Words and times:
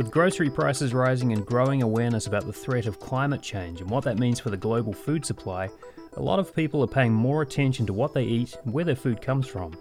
With 0.00 0.10
grocery 0.10 0.48
prices 0.48 0.94
rising 0.94 1.34
and 1.34 1.44
growing 1.44 1.82
awareness 1.82 2.26
about 2.26 2.46
the 2.46 2.54
threat 2.54 2.86
of 2.86 2.98
climate 2.98 3.42
change 3.42 3.82
and 3.82 3.90
what 3.90 4.02
that 4.04 4.18
means 4.18 4.40
for 4.40 4.48
the 4.48 4.56
global 4.56 4.94
food 4.94 5.26
supply, 5.26 5.68
a 6.14 6.22
lot 6.22 6.38
of 6.38 6.56
people 6.56 6.82
are 6.82 6.86
paying 6.86 7.12
more 7.12 7.42
attention 7.42 7.84
to 7.84 7.92
what 7.92 8.14
they 8.14 8.24
eat 8.24 8.56
and 8.64 8.72
where 8.72 8.86
their 8.86 8.96
food 8.96 9.20
comes 9.20 9.46
from. 9.46 9.76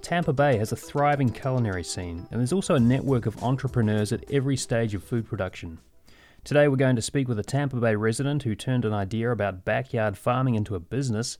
Tampa 0.00 0.32
Bay 0.32 0.56
has 0.56 0.72
a 0.72 0.76
thriving 0.76 1.28
culinary 1.28 1.84
scene, 1.84 2.26
and 2.30 2.40
there's 2.40 2.54
also 2.54 2.76
a 2.76 2.80
network 2.80 3.26
of 3.26 3.42
entrepreneurs 3.42 4.14
at 4.14 4.24
every 4.32 4.56
stage 4.56 4.94
of 4.94 5.04
food 5.04 5.28
production. 5.28 5.78
Today, 6.42 6.66
we're 6.66 6.76
going 6.76 6.96
to 6.96 7.02
speak 7.02 7.28
with 7.28 7.38
a 7.38 7.42
Tampa 7.42 7.76
Bay 7.76 7.96
resident 7.96 8.44
who 8.44 8.54
turned 8.54 8.86
an 8.86 8.94
idea 8.94 9.30
about 9.30 9.66
backyard 9.66 10.16
farming 10.16 10.54
into 10.54 10.74
a 10.74 10.80
business 10.80 11.36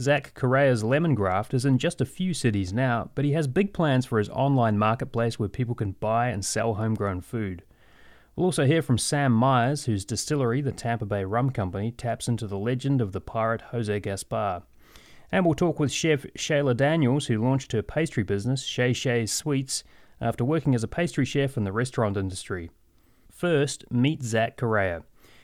Zach 0.00 0.32
Correa's 0.34 0.82
Lemongraft 0.82 1.52
is 1.52 1.64
in 1.64 1.78
just 1.78 2.00
a 2.00 2.06
few 2.06 2.32
cities 2.32 2.72
now, 2.72 3.10
but 3.14 3.24
he 3.24 3.32
has 3.32 3.46
big 3.46 3.74
plans 3.74 4.06
for 4.06 4.18
his 4.18 4.30
online 4.30 4.78
marketplace 4.78 5.38
where 5.38 5.48
people 5.48 5.74
can 5.74 5.92
buy 5.92 6.28
and 6.28 6.44
sell 6.44 6.74
homegrown 6.74 7.20
food. 7.20 7.62
We'll 8.34 8.46
also 8.46 8.64
hear 8.64 8.80
from 8.80 8.96
Sam 8.96 9.32
Myers, 9.32 9.84
whose 9.84 10.06
distillery, 10.06 10.62
the 10.62 10.72
Tampa 10.72 11.04
Bay 11.04 11.24
Rum 11.24 11.50
Company, 11.50 11.90
taps 11.90 12.26
into 12.26 12.46
the 12.46 12.58
legend 12.58 13.02
of 13.02 13.12
the 13.12 13.20
pirate 13.20 13.60
Jose 13.70 14.00
Gaspar. 14.00 14.62
And 15.30 15.44
we'll 15.44 15.54
talk 15.54 15.78
with 15.78 15.92
chef 15.92 16.24
Shayla 16.38 16.74
Daniels, 16.74 17.26
who 17.26 17.42
launched 17.42 17.72
her 17.72 17.82
pastry 17.82 18.22
business, 18.22 18.62
Shay 18.62 18.94
Shay's 18.94 19.30
Sweets, 19.30 19.84
after 20.20 20.44
working 20.44 20.74
as 20.74 20.82
a 20.82 20.88
pastry 20.88 21.26
chef 21.26 21.58
in 21.58 21.64
the 21.64 21.72
restaurant 21.72 22.16
industry. 22.16 22.70
First, 23.30 23.84
meet 23.90 24.22
Zach 24.22 24.56
Correa. 24.56 25.02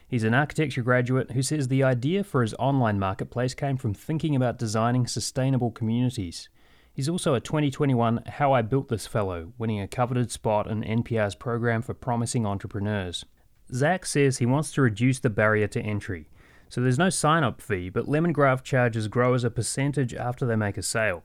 He's 0.08 0.24
an 0.24 0.32
architecture 0.32 0.82
graduate 0.82 1.32
who 1.32 1.42
says 1.42 1.68
the 1.68 1.82
idea 1.82 2.24
for 2.24 2.40
his 2.40 2.54
online 2.54 2.98
marketplace 2.98 3.52
came 3.52 3.76
from 3.76 3.92
thinking 3.92 4.34
about 4.34 4.58
designing 4.58 5.06
sustainable 5.06 5.70
communities. 5.70 6.48
He's 6.94 7.10
also 7.10 7.34
a 7.34 7.40
2021 7.40 8.22
How 8.26 8.54
I 8.54 8.62
Built 8.62 8.88
This 8.88 9.06
Fellow, 9.06 9.52
winning 9.58 9.80
a 9.80 9.86
coveted 9.86 10.30
spot 10.30 10.66
in 10.66 10.82
NPR's 10.82 11.34
program 11.34 11.82
for 11.82 11.92
promising 11.92 12.46
entrepreneurs. 12.46 13.26
Zach 13.74 14.06
says 14.06 14.38
he 14.38 14.46
wants 14.46 14.72
to 14.72 14.82
reduce 14.82 15.18
the 15.18 15.28
barrier 15.28 15.66
to 15.68 15.82
entry, 15.82 16.30
so 16.70 16.80
there's 16.80 16.98
no 16.98 17.10
sign 17.10 17.44
up 17.44 17.60
fee, 17.60 17.90
but 17.90 18.06
Lemongraft 18.06 18.64
charges 18.64 19.08
growers 19.08 19.44
a 19.44 19.50
percentage 19.50 20.14
after 20.14 20.46
they 20.46 20.56
make 20.56 20.78
a 20.78 20.82
sale. 20.82 21.22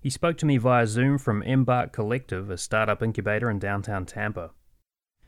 He 0.00 0.10
spoke 0.10 0.36
to 0.38 0.46
me 0.46 0.56
via 0.56 0.88
Zoom 0.88 1.18
from 1.18 1.44
Embark 1.44 1.92
Collective, 1.92 2.50
a 2.50 2.58
startup 2.58 3.04
incubator 3.04 3.48
in 3.48 3.60
downtown 3.60 4.04
Tampa. 4.04 4.50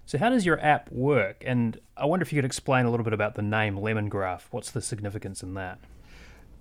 So, 0.09 0.17
how 0.17 0.31
does 0.31 0.47
your 0.47 0.59
app 0.65 0.91
work? 0.91 1.43
And 1.45 1.79
I 1.95 2.07
wonder 2.07 2.23
if 2.23 2.33
you 2.33 2.39
could 2.39 2.47
explain 2.47 2.87
a 2.87 2.91
little 2.91 3.05
bit 3.05 3.13
about 3.13 3.35
the 3.35 3.43
name 3.43 3.77
Lemongraft. 3.77 4.45
What's 4.53 4.71
the 4.71 4.81
significance 4.81 5.43
in 5.43 5.53
that? 5.53 5.79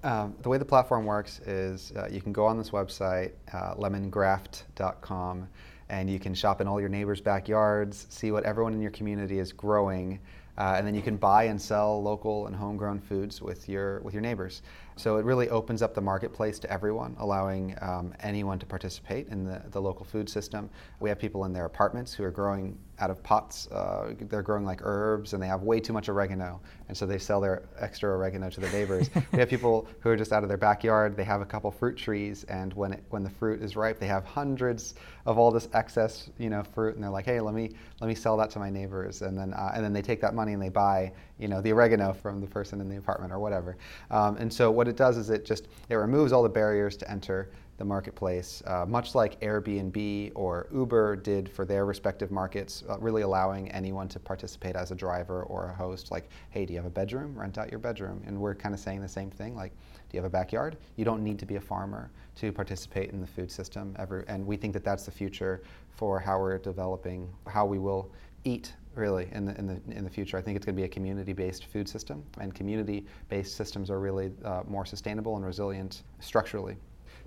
Um, 0.04 0.36
the 0.42 0.50
way 0.50 0.58
the 0.58 0.66
platform 0.66 1.06
works 1.06 1.39
is 1.39 1.94
uh, 1.95 2.09
you 2.12 2.20
can 2.20 2.34
go 2.34 2.45
on 2.45 2.58
this 2.58 2.72
website, 2.72 3.31
uh, 3.54 3.73
lemongraft.com, 3.76 5.48
and 5.88 6.09
you 6.09 6.20
can 6.20 6.34
shop 6.34 6.59
in 6.59 6.67
all 6.67 6.81
your 6.81 6.89
neighbors' 6.89 7.22
backyards, 7.22 8.06
see 8.09 8.34
what 8.34 8.44
everyone 8.44 8.73
in 8.73 8.81
your 8.81 8.92
community 8.92 9.39
is 9.39 9.54
growing, 9.54 10.20
uh, 10.58 10.73
and 10.78 10.86
then 10.86 10.94
you 10.94 11.02
can 11.02 11.16
buy 11.16 11.45
and 11.45 11.61
sell 11.61 12.04
local 12.04 12.48
and 12.48 12.56
homegrown 12.58 13.00
foods 13.00 13.42
with 13.42 13.70
your 13.70 14.02
with 14.02 14.14
your 14.14 14.22
neighbors. 14.22 14.61
So 14.97 15.17
it 15.17 15.25
really 15.25 15.49
opens 15.49 15.81
up 15.81 15.93
the 15.93 16.02
marketplace 16.02 16.58
to 16.59 16.71
everyone, 16.71 17.15
allowing 17.19 17.75
um, 17.81 18.13
anyone 18.21 18.58
to 18.59 18.65
participate 18.65 19.27
in 19.27 19.43
the, 19.43 19.61
the 19.69 19.80
local 19.80 20.05
food 20.05 20.27
system. 20.27 20.69
We 20.99 21.09
have 21.09 21.19
people 21.19 21.45
in 21.45 21.53
their 21.53 21.65
apartments 21.65 22.13
who 22.13 22.23
are 22.23 22.31
growing 22.31 22.77
out 22.99 23.11
of 23.11 23.21
pots. 23.21 23.67
Uh, 23.67 24.13
they're 24.21 24.41
growing 24.41 24.65
like 24.65 24.80
herbs 24.81 25.33
and 25.33 25.41
they 25.41 25.47
have 25.47 25.61
way 25.61 25.80
too 25.80 25.93
much 25.93 26.09
oregano. 26.09 26.59
And 26.87 26.97
so 26.97 27.05
they 27.05 27.19
sell 27.19 27.39
their 27.39 27.63
extra 27.80 28.09
oregano 28.09 28.49
to 28.49 28.59
their 28.59 28.71
neighbors. 28.71 29.09
we 29.31 29.39
have 29.39 29.49
people 29.49 29.87
who 29.99 30.09
are 30.09 30.17
just 30.17 30.33
out 30.33 30.41
of 30.41 30.49
their 30.49 30.58
backyard. 30.58 31.15
They 31.15 31.23
have 31.23 31.41
a 31.41 31.45
couple 31.45 31.69
fruit 31.69 31.95
trees 31.95 32.43
and 32.45 32.73
when, 32.73 32.93
it, 32.93 33.03
when 33.09 33.23
the 33.23 33.29
fruit 33.29 33.61
is 33.61 33.75
ripe, 33.75 33.99
they 33.99 34.08
have 34.08 34.25
hundreds 34.25 34.95
of 35.27 35.37
all 35.37 35.52
this 35.52 35.69
excess 35.73 36.29
you 36.39 36.49
know, 36.49 36.64
fruit 36.64 36.95
and 36.95 37.03
they're 37.03 37.11
like, 37.11 37.25
hey, 37.25 37.39
let 37.39 37.53
me, 37.53 37.71
let 38.02 38.08
me 38.08 38.15
sell 38.15 38.35
that 38.37 38.49
to 38.52 38.59
my 38.59 38.69
neighbors. 38.69 39.21
And 39.21 39.37
then, 39.37 39.53
uh, 39.53 39.73
and 39.75 39.83
then 39.83 39.93
they 39.93 40.02
take 40.02 40.21
that 40.21 40.33
money 40.33 40.53
and 40.53 40.61
they 40.61 40.69
buy 40.69 41.11
you 41.39 41.48
know, 41.48 41.61
the 41.61 41.71
oregano 41.71 42.14
from 42.14 42.42
the 42.42 42.48
person 42.48 42.81
in 42.81 42.89
the 42.89 42.98
apartment 42.98 43.31
or 43.31 43.39
whatever. 43.39 43.77
Um, 44.11 44.37
and 44.37 44.52
so 44.52 44.71
what 44.71 44.87
it 44.87 44.95
does 44.95 45.17
is 45.17 45.30
it 45.30 45.45
just, 45.45 45.67
it 45.89 45.95
removes 45.95 46.31
all 46.31 46.43
the 46.43 46.49
barriers 46.49 46.98
to 46.98 47.11
enter 47.11 47.49
the 47.77 47.86
marketplace, 47.86 48.64
uh, 48.65 48.86
much 48.87 49.14
like 49.14 49.39
Airbnb 49.42 50.31
or 50.33 50.67
Uber 50.73 51.15
did 51.17 51.47
for 51.47 51.64
their 51.64 51.86
respective 51.86 52.31
markets, 52.31 52.83
uh, 52.89 52.97
really 52.97 53.21
allowing 53.21 53.70
anyone 53.71 54.08
to 54.08 54.20
participate 54.20 54.76
as 54.76 54.89
a 54.89 54.95
driver 54.95 55.43
or 55.43 55.70
a 55.70 55.73
host. 55.73 56.09
Like, 56.09 56.27
hey, 56.49 56.65
do 56.65 56.73
you 56.73 56.80
have 56.80 56.87
a 56.87 56.92
bedroom? 56.92 57.37
Rent 57.37 57.59
out 57.59 57.70
your 57.70 57.80
bedroom. 57.80 58.23
And 58.26 58.39
we're 58.39 58.55
kind 58.55 58.73
of 58.73 58.81
saying 58.81 59.02
the 59.02 59.08
same 59.08 59.30
thing. 59.30 59.55
Like, 59.55 59.73
do 60.09 60.17
you 60.17 60.20
have 60.20 60.26
a 60.26 60.31
backyard? 60.31 60.77
You 60.95 61.05
don't 61.05 61.23
need 61.23 61.37
to 61.37 61.45
be 61.45 61.58
a 61.58 61.61
farmer 61.61 62.09
to 62.37 62.52
participate 62.52 63.11
in 63.11 63.21
the 63.21 63.27
food 63.27 63.52
system. 63.52 63.95
Ever, 63.99 64.21
and 64.27 64.45
we 64.45 64.58
think 64.58 64.73
that 64.73 64.83
that's 64.83 65.05
the 65.05 65.11
future 65.11 65.61
for 65.92 66.20
how 66.20 66.39
we're 66.39 66.58
developing, 66.58 67.30
how 67.45 67.65
we 67.65 67.77
will 67.77 68.09
eat 68.43 68.73
really 68.97 69.30
in 69.31 69.45
the, 69.45 69.58
in 69.58 69.67
the, 69.67 69.80
in 69.89 70.03
the 70.03 70.09
future. 70.09 70.37
I 70.37 70.41
think 70.41 70.55
it's 70.55 70.65
going 70.65 70.75
to 70.75 70.81
be 70.81 70.85
a 70.85 70.89
community-based 70.89 71.65
food 71.65 71.87
system, 71.87 72.23
and 72.39 72.53
community-based 72.53 73.55
systems 73.55 73.89
are 73.89 73.99
really 73.99 74.31
uh, 74.43 74.63
more 74.67 74.85
sustainable 74.85 75.35
and 75.35 75.45
resilient 75.45 76.03
structurally. 76.19 76.77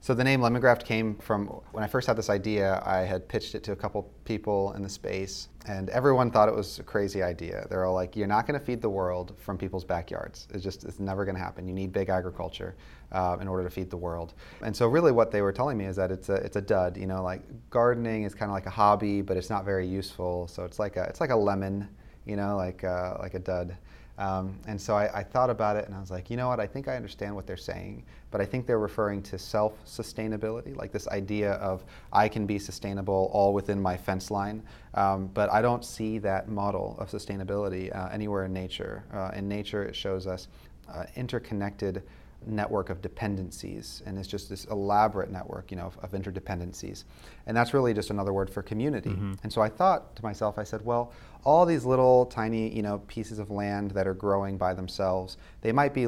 So 0.02 0.14
the 0.14 0.24
name 0.24 0.40
Lemongraft 0.40 0.84
came 0.84 1.14
from 1.16 1.48
when 1.72 1.84
I 1.84 1.86
first 1.86 2.06
had 2.06 2.16
this 2.16 2.30
idea. 2.30 2.82
I 2.86 3.00
had 3.00 3.28
pitched 3.28 3.54
it 3.54 3.62
to 3.64 3.72
a 3.72 3.76
couple 3.76 4.10
people 4.24 4.72
in 4.72 4.82
the 4.82 4.88
space, 4.88 5.48
and 5.66 5.90
everyone 5.90 6.30
thought 6.30 6.48
it 6.48 6.54
was 6.54 6.78
a 6.78 6.82
crazy 6.82 7.22
idea. 7.22 7.66
They're 7.68 7.84
all 7.84 7.94
like, 7.94 8.16
"You're 8.16 8.26
not 8.26 8.46
going 8.46 8.58
to 8.58 8.64
feed 8.64 8.80
the 8.80 8.88
world 8.88 9.34
from 9.36 9.58
people's 9.58 9.84
backyards. 9.84 10.48
It's 10.54 10.64
just 10.64 10.84
it's 10.84 11.00
never 11.00 11.26
going 11.26 11.34
to 11.34 11.42
happen. 11.42 11.68
You 11.68 11.74
need 11.74 11.92
big 11.92 12.08
agriculture 12.08 12.76
uh, 13.12 13.36
in 13.40 13.48
order 13.48 13.64
to 13.64 13.70
feed 13.70 13.90
the 13.90 13.96
world." 13.96 14.34
And 14.62 14.74
so 14.74 14.86
really, 14.86 15.12
what 15.12 15.30
they 15.30 15.42
were 15.42 15.52
telling 15.52 15.78
me 15.78 15.86
is 15.86 15.96
that 15.96 16.10
it's 16.10 16.28
a 16.28 16.34
it's 16.34 16.56
a 16.56 16.60
dud. 16.62 16.96
You 16.96 17.06
know, 17.06 17.22
like 17.22 17.42
gardening 17.70 18.24
is 18.24 18.34
kind 18.34 18.50
of 18.50 18.54
like 18.54 18.66
a 18.66 18.70
hobby, 18.70 19.22
but 19.22 19.36
it's 19.36 19.50
not 19.50 19.64
very 19.64 19.86
useful. 19.86 20.48
So 20.48 20.64
it's 20.64 20.78
like 20.78 20.96
a 20.96 21.04
it's 21.04 21.20
like 21.20 21.30
a 21.30 21.36
lemon. 21.36 21.88
You 22.26 22.36
know, 22.36 22.56
like 22.56 22.84
uh, 22.84 23.16
like 23.18 23.34
a 23.34 23.38
dud. 23.38 23.76
Um, 24.20 24.58
and 24.66 24.78
so 24.78 24.94
I, 24.94 25.20
I, 25.20 25.22
thought 25.22 25.48
about 25.48 25.76
it 25.76 25.86
and 25.86 25.94
I 25.94 26.00
was 26.00 26.10
like, 26.10 26.28
you 26.28 26.36
know 26.36 26.48
what, 26.48 26.60
I 26.60 26.66
think 26.66 26.88
I 26.88 26.94
understand 26.94 27.34
what 27.34 27.46
they're 27.46 27.56
saying, 27.56 28.04
but 28.30 28.38
I 28.38 28.44
think 28.44 28.66
they're 28.66 28.78
referring 28.78 29.22
to 29.22 29.38
self 29.38 29.82
sustainability, 29.86 30.76
like 30.76 30.92
this 30.92 31.08
idea 31.08 31.52
of 31.52 31.84
I 32.12 32.28
can 32.28 32.44
be 32.44 32.58
sustainable 32.58 33.30
all 33.32 33.54
within 33.54 33.80
my 33.80 33.96
fence 33.96 34.30
line. 34.30 34.62
Um, 34.92 35.28
but 35.32 35.50
I 35.50 35.62
don't 35.62 35.82
see 35.82 36.18
that 36.18 36.50
model 36.50 36.96
of 36.98 37.10
sustainability 37.10 37.96
uh, 37.96 38.10
anywhere 38.12 38.44
in 38.44 38.52
nature. 38.52 39.04
Uh, 39.10 39.30
in 39.34 39.48
nature, 39.48 39.84
it 39.84 39.96
shows 39.96 40.26
us 40.26 40.48
uh, 40.92 41.04
interconnected 41.16 42.02
network 42.46 42.90
of 42.90 43.02
dependencies 43.02 44.02
and 44.06 44.18
it's 44.18 44.28
just 44.28 44.48
this 44.48 44.64
elaborate 44.66 45.30
network 45.30 45.70
you 45.70 45.76
know 45.76 45.86
of, 45.86 45.98
of 45.98 46.12
interdependencies. 46.12 47.04
And 47.46 47.56
that's 47.56 47.74
really 47.74 47.92
just 47.92 48.10
another 48.10 48.32
word 48.32 48.48
for 48.48 48.62
community. 48.62 49.10
Mm-hmm. 49.10 49.34
and 49.42 49.52
so 49.52 49.60
i 49.60 49.68
thought 49.68 50.16
to 50.16 50.22
myself 50.22 50.58
i 50.58 50.64
said 50.64 50.84
well 50.84 51.12
all 51.44 51.64
these 51.66 51.84
little 51.84 52.26
tiny 52.26 52.74
you 52.74 52.82
know 52.82 52.98
pieces 53.06 53.38
of 53.38 53.50
land 53.50 53.90
that 53.92 54.06
are 54.06 54.14
growing 54.14 54.56
by 54.56 54.74
themselves 54.74 55.36
they 55.62 55.72
might 55.72 55.94
be 55.94 56.06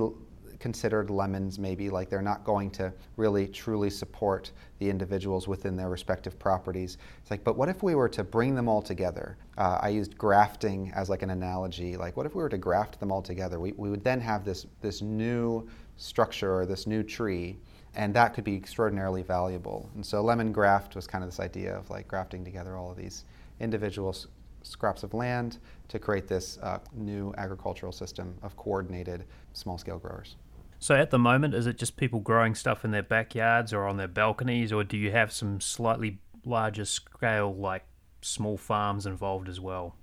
considered 0.63 1.11
lemons 1.11 1.59
maybe 1.59 1.91
like 1.91 2.09
they're 2.09 2.23
not 2.23 2.45
going 2.45 2.71
to 2.71 2.93
really 3.17 3.49
truly 3.49 3.91
support 3.91 4.53
the 4.79 4.89
individuals 4.89 5.49
within 5.49 5.75
their 5.77 5.91
respective 5.91 6.39
properties. 6.39 6.99
It's 7.21 7.33
like 7.33 7.43
but 7.43 7.57
what 7.57 7.69
if 7.69 7.83
we 7.83 7.97
were 7.97 8.09
to 8.11 8.23
bring 8.23 8.55
them 8.55 8.69
all 8.69 8.81
together? 8.81 9.37
Uh, 9.59 9.79
i 9.83 9.89
used 9.89 10.17
grafting 10.17 10.93
as 10.95 11.11
like 11.11 11.23
an 11.23 11.31
analogy 11.31 11.97
like 11.97 12.17
what 12.17 12.27
if 12.27 12.37
we 12.37 12.43
were 12.45 12.49
to 12.49 12.59
graft 12.59 13.01
them 13.01 13.11
all 13.11 13.21
together? 13.21 13.59
We, 13.59 13.73
we 13.73 13.91
would 13.91 14.05
then 14.05 14.21
have 14.21 14.45
this 14.45 14.67
this 14.81 15.03
new 15.03 15.69
structure 15.97 16.55
or 16.55 16.67
this 16.67 16.87
new 16.87 17.03
tree 17.03 17.57
and 17.95 18.15
that 18.15 18.33
could 18.35 18.45
be 18.45 18.55
extraordinarily 18.55 19.23
valuable 19.23 19.89
and 19.95 20.05
so 20.05 20.23
lemon 20.23 20.53
graft 20.53 20.95
was 20.95 21.07
kind 21.07 21.23
of 21.23 21.31
this 21.31 21.41
idea 21.41 21.77
of 21.77 21.89
like 21.91 22.09
grafting 22.09 22.45
together 22.45 22.77
all 22.77 22.91
of 22.91 22.97
these 22.97 23.25
individual 23.61 24.15
scraps 24.63 25.03
of 25.03 25.13
land 25.13 25.59
to 25.89 25.99
create 25.99 26.27
this 26.27 26.59
uh, 26.63 26.79
new 26.95 27.35
agricultural 27.37 27.93
system 27.93 28.35
of 28.43 28.57
coordinated 28.57 29.25
small 29.53 29.77
scale 29.77 29.99
growers 29.99 30.37
so 30.83 30.97
at 30.97 31.11
the 31.11 31.19
moment, 31.19 31.55
is 31.55 31.69
it 31.69 31.79
just 31.79 31.97
people 31.97 32.19
growing 32.19 32.57
stuff 32.57 32.85
in 32.85 32.91
their 32.91 33.05
backyards 33.05 33.73
or 33.73 33.87
on 33.87 33.99
their 33.99 34.09
balconies, 34.09 34.73
or 34.73 34.83
do 34.83 34.97
you 34.97 35.13
have 35.13 35.31
some 35.31 35.61
slightly 35.61 36.19
larger 36.45 36.85
scale, 36.85 37.55
like 37.55 37.85
small 38.21 38.57
farms 38.57 39.07
involved 39.07 39.49
as 39.49 39.61
well? 39.61 39.95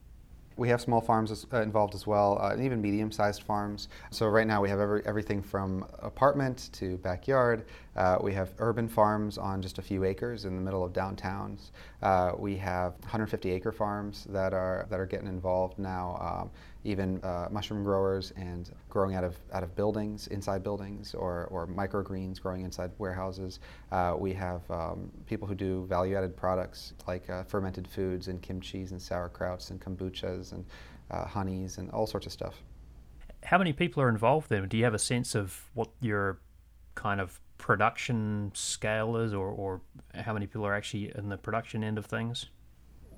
We 0.59 0.67
have 0.67 0.81
small 0.81 0.99
farms 0.99 1.31
as, 1.31 1.47
uh, 1.53 1.61
involved 1.61 1.95
as 1.95 2.05
well, 2.05 2.37
uh, 2.41 2.49
and 2.49 2.61
even 2.61 2.81
medium-sized 2.81 3.43
farms. 3.43 3.87
So 4.11 4.27
right 4.27 4.45
now 4.45 4.61
we 4.61 4.67
have 4.67 4.81
every, 4.81 5.01
everything 5.05 5.41
from 5.41 5.85
apartment 5.99 6.69
to 6.73 6.97
backyard. 6.97 7.63
Uh, 7.95 8.17
we 8.19 8.33
have 8.33 8.49
urban 8.59 8.89
farms 8.89 9.37
on 9.37 9.61
just 9.61 9.77
a 9.77 9.81
few 9.81 10.03
acres 10.03 10.43
in 10.43 10.57
the 10.57 10.61
middle 10.61 10.83
of 10.83 10.91
downtowns. 10.91 11.71
Uh, 12.01 12.33
we 12.37 12.57
have 12.57 12.99
150-acre 12.99 13.71
farms 13.71 14.27
that 14.31 14.53
are 14.53 14.85
that 14.89 14.99
are 14.99 15.05
getting 15.05 15.27
involved 15.27 15.79
now. 15.79 16.17
Um, 16.19 16.51
even 16.83 17.21
uh, 17.23 17.47
mushroom 17.51 17.83
growers 17.83 18.31
and 18.37 18.71
growing 18.89 19.15
out 19.15 19.23
of 19.23 19.37
out 19.53 19.63
of 19.63 19.75
buildings, 19.75 20.27
inside 20.27 20.63
buildings, 20.63 21.13
or 21.13 21.45
or 21.51 21.67
microgreens 21.67 22.41
growing 22.41 22.61
inside 22.61 22.91
warehouses. 22.97 23.59
Uh, 23.91 24.15
we 24.17 24.33
have 24.33 24.61
um, 24.71 25.11
people 25.25 25.47
who 25.47 25.55
do 25.55 25.85
value-added 25.87 26.35
products 26.37 26.93
like 27.07 27.29
uh, 27.29 27.43
fermented 27.43 27.87
foods 27.87 28.27
and 28.27 28.41
kimchi's 28.41 28.91
and 28.91 28.99
sauerkrauts 28.99 29.71
and 29.71 29.81
kombuchas 29.81 30.53
and 30.53 30.65
uh, 31.11 31.25
honeys 31.25 31.77
and 31.77 31.89
all 31.91 32.07
sorts 32.07 32.25
of 32.25 32.31
stuff. 32.31 32.55
How 33.43 33.57
many 33.57 33.73
people 33.73 34.01
are 34.03 34.09
involved 34.09 34.49
then? 34.49 34.67
Do 34.67 34.77
you 34.77 34.83
have 34.83 34.93
a 34.93 34.99
sense 34.99 35.35
of 35.35 35.69
what 35.73 35.89
your 36.01 36.39
kind 36.95 37.21
of 37.21 37.39
production 37.57 38.51
scale 38.53 39.17
is, 39.17 39.33
or, 39.33 39.47
or 39.47 39.81
how 40.13 40.33
many 40.33 40.47
people 40.47 40.65
are 40.65 40.73
actually 40.73 41.11
in 41.15 41.29
the 41.29 41.37
production 41.37 41.83
end 41.83 41.97
of 41.97 42.05
things? 42.05 42.47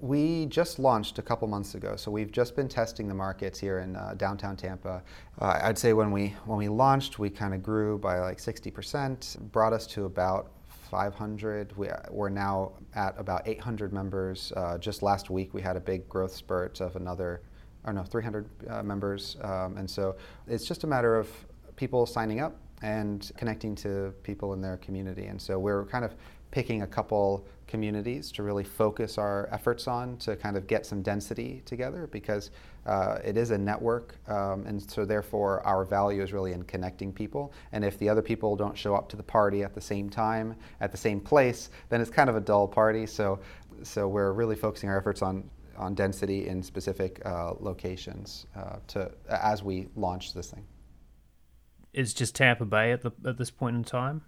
We 0.01 0.48
just 0.48 0.80
launched 0.80 1.19
a 1.19 1.21
couple 1.21 1.48
months 1.48 1.75
ago, 1.75 1.95
so 1.95 2.09
we've 2.09 2.31
just 2.31 2.56
been 2.56 2.68
testing 2.68 3.07
the 3.07 3.13
markets 3.13 3.59
here 3.59 3.80
in 3.80 3.95
uh, 3.95 4.15
downtown 4.18 4.57
Tampa. 4.57 5.03
Uh, 5.39 5.59
I'd 5.62 5.77
say 5.77 5.94
when 5.94 6.09
we 6.09 6.30
when 6.45 6.57
we 6.57 6.69
launched, 6.69 7.19
we 7.19 7.30
kind 7.30 7.53
of 7.53 7.62
grew 7.62 8.00
by 8.00 8.19
like 8.19 8.39
60%, 8.39 9.39
brought 9.51 9.74
us 9.74 9.86
to 9.88 10.06
about 10.06 10.53
500. 10.89 11.77
We, 11.77 11.89
are 11.89 12.30
now 12.31 12.71
at 12.95 13.13
about 13.19 13.48
800 13.48 13.94
members. 13.94 14.51
Uh, 14.56 14.80
just 14.80 15.03
last 15.03 15.30
week, 15.30 15.53
we 15.53 15.62
had 15.62 15.77
a 15.77 15.80
big 15.80 16.09
growth 16.09 16.36
spurt 16.36 16.81
of 16.81 16.95
another, 16.95 17.44
or 17.83 17.94
no, 17.94 18.04
300 18.04 18.50
uh, 18.71 18.81
members, 18.81 19.38
um, 19.42 19.77
and 19.77 19.88
so 19.88 20.15
it's 20.47 20.65
just 20.65 20.83
a 20.83 20.88
matter 20.88 21.15
of 21.15 21.30
people 21.75 22.07
signing 22.07 22.39
up 22.39 22.57
and 22.81 23.31
connecting 23.38 23.75
to 23.75 24.15
people 24.24 24.54
in 24.54 24.62
their 24.62 24.77
community. 24.77 25.27
And 25.27 25.39
so 25.39 25.59
we're 25.59 25.86
kind 25.86 26.04
of 26.04 26.15
picking 26.50 26.81
a 26.81 26.88
couple 26.88 27.45
communities 27.71 28.31
to 28.33 28.44
really 28.44 28.65
focus 28.65 29.18
our 29.18 29.47
efforts 29.51 29.88
on 29.88 30.18
to 30.18 30.35
kind 30.35 30.57
of 30.57 30.68
get 30.68 30.85
some 30.85 31.01
density 31.01 31.62
together 31.65 32.07
because 32.12 32.51
uh, 32.85 33.18
it 33.23 33.38
is 33.38 33.51
a 33.51 33.57
network 33.57 34.18
um, 34.29 34.65
and 34.68 34.81
so 34.91 35.06
therefore 35.06 35.65
our 35.65 35.85
value 35.85 36.21
is 36.21 36.33
really 36.33 36.51
in 36.51 36.63
connecting 36.63 37.13
people. 37.13 37.53
And 37.71 37.85
if 37.85 37.97
the 37.97 38.09
other 38.09 38.21
people 38.21 38.57
don't 38.57 38.77
show 38.77 38.94
up 38.94 39.07
to 39.09 39.15
the 39.15 39.23
party 39.23 39.63
at 39.63 39.73
the 39.73 39.79
same 39.79 40.09
time 40.09 40.53
at 40.81 40.91
the 40.91 40.97
same 40.97 41.21
place 41.21 41.69
then 41.88 42.01
it's 42.01 42.12
kind 42.12 42.29
of 42.29 42.35
a 42.35 42.41
dull 42.41 42.68
party. 42.68 43.06
So 43.07 43.39
so 43.83 44.07
we're 44.07 44.33
really 44.33 44.57
focusing 44.57 44.89
our 44.89 44.97
efforts 44.97 45.21
on 45.21 45.50
on 45.77 45.95
density 45.95 46.47
in 46.47 46.62
specific 46.62 47.21
uh, 47.25 47.53
locations 47.59 48.45
uh, 48.56 48.75
to 48.88 49.09
as 49.29 49.63
we 49.63 49.88
launch 49.95 50.33
this 50.33 50.51
thing. 50.51 50.65
Is 51.94 52.13
just 52.13 52.35
Tampa 52.35 52.65
Bay 52.65 52.91
at 52.91 53.01
the 53.01 53.12
at 53.25 53.38
this 53.38 53.50
point 53.50 53.77
in 53.77 53.83
time 53.85 54.23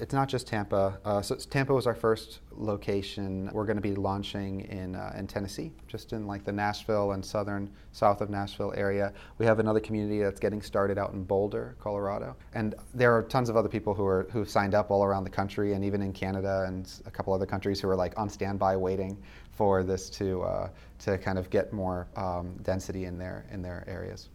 it's 0.00 0.14
not 0.14 0.28
just 0.28 0.46
Tampa. 0.46 0.98
Uh, 1.04 1.22
so 1.22 1.34
Tampa 1.34 1.74
was 1.74 1.86
our 1.86 1.94
first 1.94 2.40
location. 2.52 3.50
We're 3.52 3.64
going 3.64 3.76
to 3.76 3.82
be 3.82 3.94
launching 3.94 4.60
in 4.62 4.94
uh, 4.94 5.14
in 5.16 5.26
Tennessee, 5.26 5.72
just 5.86 6.12
in 6.12 6.26
like 6.26 6.44
the 6.44 6.52
Nashville 6.52 7.12
and 7.12 7.24
southern 7.24 7.70
south 7.92 8.20
of 8.20 8.30
Nashville 8.30 8.72
area. 8.76 9.12
We 9.38 9.46
have 9.46 9.58
another 9.58 9.80
community 9.80 10.20
that's 10.20 10.40
getting 10.40 10.62
started 10.62 10.98
out 10.98 11.12
in 11.12 11.24
Boulder, 11.24 11.76
Colorado, 11.80 12.36
and 12.54 12.74
there 12.94 13.16
are 13.16 13.22
tons 13.22 13.48
of 13.48 13.56
other 13.56 13.68
people 13.68 13.94
who 13.94 14.06
are 14.06 14.28
who've 14.30 14.48
signed 14.48 14.74
up 14.74 14.90
all 14.90 15.04
around 15.04 15.24
the 15.24 15.30
country 15.30 15.74
and 15.74 15.84
even 15.84 16.02
in 16.02 16.12
Canada 16.12 16.64
and 16.66 16.92
a 17.06 17.10
couple 17.10 17.32
other 17.32 17.46
countries 17.46 17.80
who 17.80 17.88
are 17.88 17.96
like 17.96 18.18
on 18.18 18.28
standby 18.28 18.76
waiting 18.76 19.16
for 19.50 19.82
this 19.82 20.08
to 20.10 20.42
uh, 20.42 20.68
to 21.00 21.18
kind 21.18 21.38
of 21.38 21.50
get 21.50 21.72
more 21.72 22.06
um, 22.16 22.56
density 22.62 23.04
in 23.04 23.18
their 23.18 23.46
in 23.50 23.62
their 23.62 23.84
areas. 23.88 24.28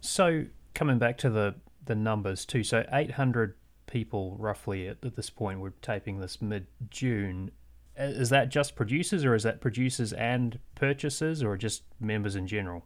So 0.00 0.44
coming 0.74 0.98
back 0.98 1.18
to 1.18 1.30
the 1.30 1.54
the 1.86 1.94
numbers 1.94 2.44
too, 2.44 2.64
so 2.64 2.84
800 2.92 3.54
people 3.86 4.36
roughly 4.38 4.88
at, 4.88 4.98
at 5.04 5.16
this 5.16 5.30
point. 5.30 5.60
We're 5.60 5.70
taping 5.82 6.20
this 6.20 6.40
mid 6.40 6.66
June. 6.90 7.50
Is 7.96 8.28
that 8.30 8.50
just 8.50 8.76
producers, 8.76 9.24
or 9.24 9.34
is 9.34 9.42
that 9.44 9.60
producers 9.60 10.12
and 10.12 10.58
purchasers, 10.74 11.42
or 11.42 11.56
just 11.56 11.82
members 11.98 12.36
in 12.36 12.46
general? 12.46 12.84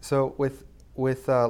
So 0.00 0.34
with 0.38 0.64
with 0.94 1.28
uh, 1.28 1.48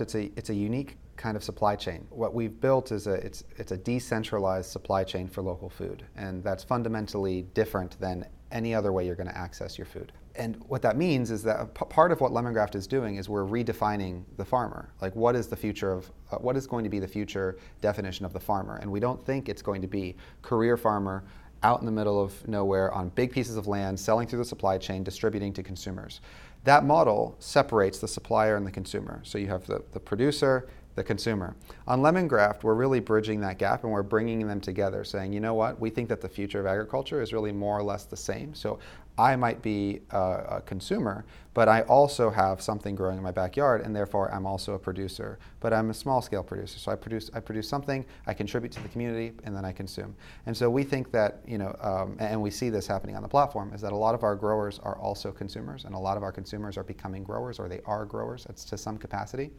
it's 0.00 0.14
a 0.14 0.30
it's 0.36 0.50
a 0.50 0.54
unique 0.54 0.96
kind 1.16 1.36
of 1.36 1.42
supply 1.42 1.76
chain. 1.76 2.06
What 2.10 2.32
we've 2.32 2.60
built 2.60 2.92
is 2.92 3.06
a 3.06 3.14
it's 3.14 3.44
it's 3.56 3.72
a 3.72 3.76
decentralized 3.76 4.70
supply 4.70 5.04
chain 5.04 5.28
for 5.28 5.42
local 5.42 5.68
food, 5.68 6.04
and 6.16 6.42
that's 6.42 6.64
fundamentally 6.64 7.42
different 7.54 7.98
than 8.00 8.26
any 8.50 8.74
other 8.74 8.92
way 8.92 9.04
you're 9.04 9.14
going 9.14 9.28
to 9.28 9.36
access 9.36 9.76
your 9.76 9.84
food. 9.86 10.12
And 10.36 10.56
what 10.68 10.82
that 10.82 10.96
means 10.96 11.30
is 11.30 11.42
that 11.42 11.74
part 11.74 12.12
of 12.12 12.20
what 12.20 12.32
Lemongraft 12.32 12.76
is 12.76 12.86
doing 12.86 13.16
is 13.16 13.28
we're 13.28 13.44
redefining 13.44 14.22
the 14.36 14.44
farmer. 14.44 14.90
Like, 15.00 15.14
what 15.16 15.34
is 15.34 15.48
the 15.48 15.56
future 15.56 15.92
of 15.92 16.10
uh, 16.30 16.36
what 16.36 16.56
is 16.56 16.66
going 16.66 16.84
to 16.84 16.90
be 16.90 17.00
the 17.00 17.08
future 17.08 17.58
definition 17.80 18.24
of 18.24 18.32
the 18.32 18.40
farmer? 18.40 18.76
And 18.76 18.90
we 18.90 19.00
don't 19.00 19.22
think 19.24 19.48
it's 19.48 19.62
going 19.62 19.82
to 19.82 19.88
be 19.88 20.16
career 20.42 20.76
farmer 20.76 21.24
out 21.64 21.80
in 21.80 21.86
the 21.86 21.92
middle 21.92 22.22
of 22.22 22.46
nowhere 22.46 22.92
on 22.94 23.08
big 23.10 23.32
pieces 23.32 23.56
of 23.56 23.66
land, 23.66 23.98
selling 23.98 24.28
through 24.28 24.38
the 24.38 24.44
supply 24.44 24.78
chain, 24.78 25.02
distributing 25.02 25.52
to 25.54 25.62
consumers. 25.62 26.20
That 26.64 26.84
model 26.84 27.36
separates 27.40 27.98
the 27.98 28.08
supplier 28.08 28.56
and 28.56 28.66
the 28.66 28.70
consumer. 28.70 29.20
So 29.24 29.38
you 29.38 29.48
have 29.48 29.66
the, 29.66 29.82
the 29.92 30.00
producer, 30.00 30.68
the 30.98 31.04
consumer. 31.04 31.54
On 31.86 32.00
Lemongraft, 32.00 32.64
we're 32.64 32.74
really 32.74 33.00
bridging 33.00 33.40
that 33.40 33.56
gap 33.56 33.84
and 33.84 33.92
we're 33.92 34.02
bringing 34.02 34.46
them 34.46 34.60
together, 34.60 35.04
saying, 35.04 35.32
you 35.32 35.40
know 35.40 35.54
what, 35.54 35.80
we 35.80 35.88
think 35.88 36.08
that 36.08 36.20
the 36.20 36.28
future 36.28 36.60
of 36.60 36.66
agriculture 36.66 37.22
is 37.22 37.32
really 37.32 37.52
more 37.52 37.78
or 37.78 37.82
less 37.82 38.04
the 38.04 38.16
same. 38.16 38.52
So 38.52 38.80
I 39.16 39.36
might 39.36 39.62
be 39.62 40.00
a, 40.10 40.18
a, 40.18 40.62
consumer, 40.66 41.24
but 41.58 41.68
I 41.68 41.80
also 41.80 42.30
have 42.30 42.62
something 42.62 42.94
growing 42.94 43.16
in 43.16 43.24
my 43.24 43.32
backyard, 43.32 43.80
and 43.80 43.92
therefore 43.92 44.32
I'm 44.32 44.46
also 44.46 44.74
a 44.74 44.78
producer. 44.78 45.40
But 45.58 45.72
I'm 45.72 45.90
a 45.90 45.94
small 45.94 46.22
scale 46.22 46.44
producer, 46.44 46.78
so 46.78 46.92
I 46.92 46.94
produce 46.94 47.32
I 47.34 47.40
produce 47.40 47.68
something, 47.68 48.06
I 48.28 48.32
contribute 48.32 48.70
to 48.74 48.80
the 48.80 48.88
community, 48.88 49.32
and 49.42 49.56
then 49.56 49.64
I 49.64 49.72
consume. 49.72 50.14
And 50.46 50.56
so 50.56 50.70
we 50.70 50.84
think 50.84 51.10
that 51.10 51.40
you 51.48 51.58
know, 51.58 51.76
um, 51.80 52.16
and 52.20 52.40
we 52.40 52.52
see 52.52 52.70
this 52.70 52.86
happening 52.86 53.16
on 53.16 53.22
the 53.22 53.28
platform, 53.28 53.72
is 53.74 53.80
that 53.80 53.92
a 53.92 53.96
lot 53.96 54.14
of 54.14 54.22
our 54.22 54.36
growers 54.36 54.78
are 54.84 54.96
also 54.98 55.32
consumers, 55.32 55.84
and 55.84 55.96
a 55.96 55.98
lot 55.98 56.16
of 56.16 56.22
our 56.22 56.30
consumers 56.30 56.78
are 56.78 56.84
becoming 56.84 57.24
growers, 57.24 57.58
or 57.58 57.68
they 57.68 57.80
are 57.86 58.04
growers. 58.04 58.46
To 58.68 58.78
some 58.78 58.96
capacity. 58.96 59.50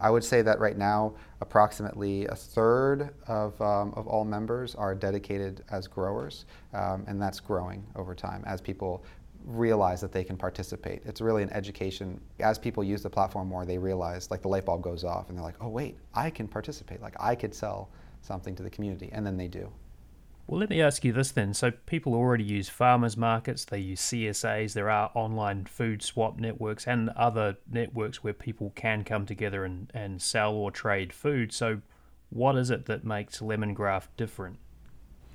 I 0.00 0.10
would 0.10 0.24
say 0.24 0.42
that 0.42 0.58
right 0.58 0.76
now, 0.76 1.14
approximately 1.40 2.26
a 2.26 2.34
third 2.34 3.14
of, 3.28 3.60
um, 3.60 3.94
of 3.94 4.08
all 4.08 4.24
members 4.24 4.74
are 4.74 4.92
dedicated 4.92 5.62
as 5.70 5.86
growers, 5.86 6.46
um, 6.72 7.04
and 7.06 7.22
that's 7.22 7.38
growing 7.38 7.86
over 7.94 8.12
time 8.12 8.42
as 8.44 8.60
people 8.60 9.04
realize 9.44 10.00
that 10.00 10.12
they 10.12 10.24
can 10.24 10.36
participate. 10.36 11.02
It's 11.04 11.20
really 11.20 11.42
an 11.42 11.50
education. 11.52 12.20
As 12.40 12.58
people 12.58 12.82
use 12.82 13.02
the 13.02 13.10
platform 13.10 13.48
more, 13.48 13.64
they 13.64 13.78
realize, 13.78 14.30
like 14.30 14.42
the 14.42 14.48
light 14.48 14.64
bulb 14.64 14.82
goes 14.82 15.04
off, 15.04 15.28
and 15.28 15.36
they're 15.36 15.44
like, 15.44 15.56
oh, 15.60 15.68
wait, 15.68 15.98
I 16.14 16.30
can 16.30 16.48
participate. 16.48 17.02
Like, 17.02 17.16
I 17.20 17.34
could 17.34 17.54
sell 17.54 17.90
something 18.22 18.54
to 18.56 18.62
the 18.62 18.70
community, 18.70 19.10
and 19.12 19.26
then 19.26 19.36
they 19.36 19.48
do. 19.48 19.70
Well, 20.46 20.60
let 20.60 20.68
me 20.68 20.82
ask 20.82 21.04
you 21.04 21.12
this 21.12 21.30
then. 21.30 21.54
So, 21.54 21.70
people 21.70 22.14
already 22.14 22.44
use 22.44 22.68
farmers 22.68 23.16
markets, 23.16 23.64
they 23.64 23.78
use 23.78 24.00
CSAs, 24.00 24.74
there 24.74 24.90
are 24.90 25.10
online 25.14 25.64
food 25.64 26.02
swap 26.02 26.38
networks 26.38 26.86
and 26.86 27.08
other 27.10 27.56
networks 27.70 28.22
where 28.22 28.34
people 28.34 28.72
can 28.74 29.04
come 29.04 29.24
together 29.24 29.64
and, 29.64 29.90
and 29.94 30.20
sell 30.20 30.52
or 30.54 30.70
trade 30.70 31.12
food. 31.12 31.52
So, 31.52 31.80
what 32.28 32.56
is 32.56 32.70
it 32.70 32.86
that 32.86 33.04
makes 33.04 33.38
Lemongraft 33.38 34.08
different? 34.16 34.58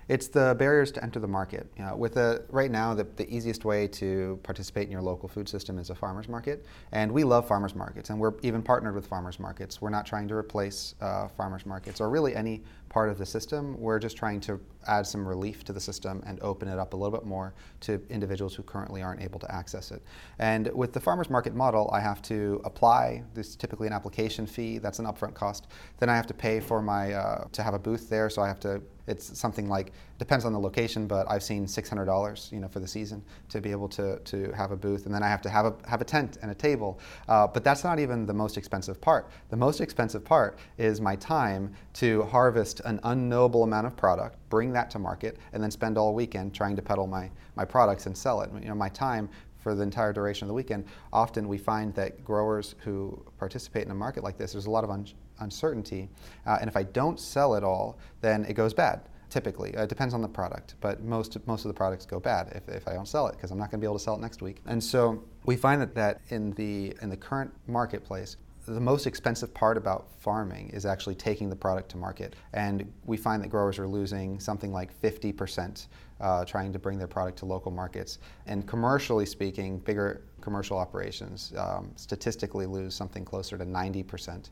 It's 0.10 0.28
the 0.28 0.56
barriers 0.58 0.92
to 0.94 1.04
enter 1.04 1.20
the 1.20 1.28
market. 1.28 1.72
You 1.78 1.86
know, 1.86 1.96
with 1.96 2.18
a, 2.18 2.44
right 2.50 2.72
now, 2.72 2.96
the, 2.96 3.04
the 3.16 3.30
easiest 3.34 3.64
way 3.64 3.88
to 3.90 4.40
participate 4.42 4.88
in 4.88 4.92
your 4.92 5.04
local 5.04 5.30
food 5.30 5.48
system 5.48 5.78
is 5.78 5.92
a 5.92 5.96
farmer's 5.96 6.28
market. 6.28 6.66
And 6.92 7.12
we 7.12 7.24
love 7.24 7.48
farmer's 7.48 7.76
markets, 7.76 8.10
and 8.10 8.20
we're 8.20 8.34
even 8.42 8.64
partnered 8.64 8.96
with 8.96 9.06
farmer's 9.06 9.40
markets. 9.40 9.82
We're 9.82 9.92
not 9.92 10.08
trying 10.08 10.28
to 10.30 10.34
replace 10.34 10.96
uh, 11.00 11.28
farmer's 11.28 11.64
markets 11.64 12.02
or 12.02 12.10
really 12.10 12.36
any 12.36 12.64
part 12.90 13.10
of 13.10 13.20
the 13.20 13.26
system. 13.26 13.80
We're 13.80 14.00
just 14.00 14.18
trying 14.18 14.40
to 14.42 14.60
add 14.88 15.06
some 15.06 15.28
relief 15.28 15.64
to 15.66 15.74
the 15.74 15.80
system 15.80 16.24
and 16.26 16.40
open 16.42 16.68
it 16.68 16.80
up 16.80 16.94
a 16.94 16.98
little 16.98 17.16
bit 17.16 17.28
more 17.28 17.54
to 17.82 18.02
individuals 18.10 18.56
who 18.56 18.64
currently 18.64 19.04
aren't 19.04 19.22
able 19.22 19.40
to 19.40 19.54
access 19.54 19.92
it. 19.92 20.02
And 20.40 20.72
with 20.74 20.92
the 20.92 21.00
farmers 21.00 21.30
market 21.30 21.54
model, 21.54 21.88
I 21.94 22.00
have 22.00 22.24
to 22.24 22.60
apply. 22.66 23.24
This 23.36 23.56
typically 23.56 23.86
an 23.86 23.94
application 23.94 24.48
fee. 24.48 24.80
That's 24.80 24.98
an 24.98 25.06
upfront 25.06 25.36
cost. 25.36 25.68
Then 26.00 26.10
I 26.10 26.16
have 26.16 26.26
to 26.28 26.34
pay 26.34 26.60
for 26.60 26.82
my 26.82 27.14
uh, 27.14 27.46
to 27.52 27.62
have 27.62 27.76
a 27.76 27.80
booth 27.80 28.10
there. 28.10 28.30
So 28.32 28.42
I 28.42 28.48
have 28.48 28.60
to. 28.62 28.82
It's 29.10 29.38
something 29.38 29.68
like 29.68 29.92
depends 30.18 30.46
on 30.46 30.54
the 30.54 30.60
location, 30.60 31.08
but 31.08 31.30
I've 31.30 31.44
seen 31.44 31.66
$600, 31.66 32.52
you 32.52 32.60
know, 32.60 32.68
for 32.68 32.80
the 32.80 32.88
season 32.88 33.24
to 33.50 33.60
be 33.60 33.72
able 33.72 33.90
to, 33.90 34.20
to 34.20 34.52
have 34.52 34.72
a 34.72 34.78
booth, 34.78 35.06
and 35.06 35.14
then 35.14 35.24
I 35.24 35.28
have 35.28 35.42
to 35.44 35.50
have 35.50 35.66
a 35.66 35.76
have 35.88 36.02
a 36.02 36.06
tent 36.06 36.38
and 36.42 36.52
a 36.52 36.56
table. 36.56 37.00
Uh, 37.28 37.48
but 37.48 37.64
that's 37.64 37.84
not 37.84 38.00
even 38.00 38.26
the 38.26 38.34
most 38.34 38.58
expensive 38.58 39.02
part. 39.02 39.30
The 39.50 39.58
most 39.58 39.82
expensive 39.82 40.24
part 40.24 40.60
is 40.78 41.02
my 41.02 41.16
time 41.16 41.74
to 41.94 42.24
harvest 42.24 42.82
an 42.86 43.00
unknowable 43.04 43.64
amount 43.64 43.88
of 43.88 43.98
product, 43.98 44.38
bring 44.50 44.72
that 44.74 44.90
to 44.92 45.00
market, 45.00 45.38
and 45.54 45.62
then 45.62 45.72
spend 45.72 45.98
all 45.98 46.14
weekend 46.14 46.54
trying 46.54 46.76
to 46.76 46.82
peddle 46.82 47.08
my, 47.08 47.30
my 47.56 47.66
products 47.66 48.06
and 48.06 48.18
sell 48.18 48.42
it. 48.42 48.52
You 48.62 48.70
know, 48.70 48.76
my 48.76 48.90
time 48.90 49.30
for 49.60 49.76
the 49.76 49.84
entire 49.84 50.14
duration 50.14 50.46
of 50.46 50.48
the 50.48 50.54
weekend, 50.54 50.86
often 51.12 51.48
we 51.48 51.58
find 51.58 51.94
that 51.96 52.24
growers 52.24 52.76
who 52.80 53.24
participate 53.38 53.86
in 53.86 53.92
a 53.92 53.96
market 53.96 54.24
like 54.24 54.38
this, 54.38 54.54
there's 54.54 54.68
a 54.68 54.72
lot 54.72 54.84
of 54.84 54.90
un- 54.90 55.06
uncertainty. 55.40 56.10
Uh, 56.46 56.58
and 56.60 56.70
if 56.70 56.76
I 56.76 56.84
don't 56.84 57.20
sell 57.20 57.56
it 57.56 57.64
all, 57.64 57.98
then 58.22 58.46
it 58.46 58.54
goes 58.54 58.74
bad. 58.74 59.02
typically. 59.30 59.70
It 59.72 59.90
depends 59.90 60.14
on 60.14 60.22
the 60.22 60.28
product, 60.28 60.76
but 60.82 61.04
most, 61.04 61.38
most 61.46 61.64
of 61.64 61.70
the 61.70 61.74
products 61.74 62.06
go 62.06 62.20
bad 62.20 62.52
if, 62.56 62.68
if 62.68 62.88
I 62.88 62.94
don't 62.94 63.08
sell 63.08 63.28
it 63.28 63.34
because 63.34 63.52
I'm 63.52 63.60
not 63.60 63.70
going 63.70 63.80
to 63.80 63.86
be 63.86 63.88
able 63.88 63.98
to 63.98 64.04
sell 64.04 64.16
it 64.16 64.22
next 64.22 64.42
week. 64.42 64.58
And 64.66 64.84
so 64.84 65.24
we 65.46 65.56
find 65.56 65.80
that, 65.82 65.94
that 65.96 66.22
in, 66.30 66.52
the, 66.54 66.96
in 67.02 67.10
the 67.10 67.18
current 67.18 67.54
marketplace, 67.68 68.38
the 68.66 68.80
most 68.80 69.08
expensive 69.08 69.54
part 69.54 69.78
about 69.78 70.08
farming 70.20 70.70
is 70.70 70.86
actually 70.86 71.16
taking 71.16 71.50
the 71.50 71.56
product 71.56 71.90
to 71.90 71.98
market. 71.98 72.36
And 72.54 72.92
we 73.06 73.18
find 73.18 73.42
that 73.44 73.48
growers 73.48 73.80
are 73.80 73.88
losing 73.88 74.40
something 74.40 74.72
like 74.72 75.00
50% 75.02 75.88
uh, 76.22 76.46
trying 76.46 76.74
to 76.74 76.80
bring 76.80 76.98
their 76.98 77.08
product 77.08 77.40
to 77.40 77.46
local 77.46 77.72
markets. 77.72 78.20
And 78.46 78.68
commercially 78.68 79.26
speaking, 79.26 79.80
bigger 79.80 80.22
commercial 80.42 80.78
operations 80.78 81.54
um, 81.58 81.92
statistically 81.96 82.66
lose 82.66 82.94
something 82.94 83.26
closer 83.26 83.58
to 83.58 83.66
90% 83.66 84.44
to 84.44 84.50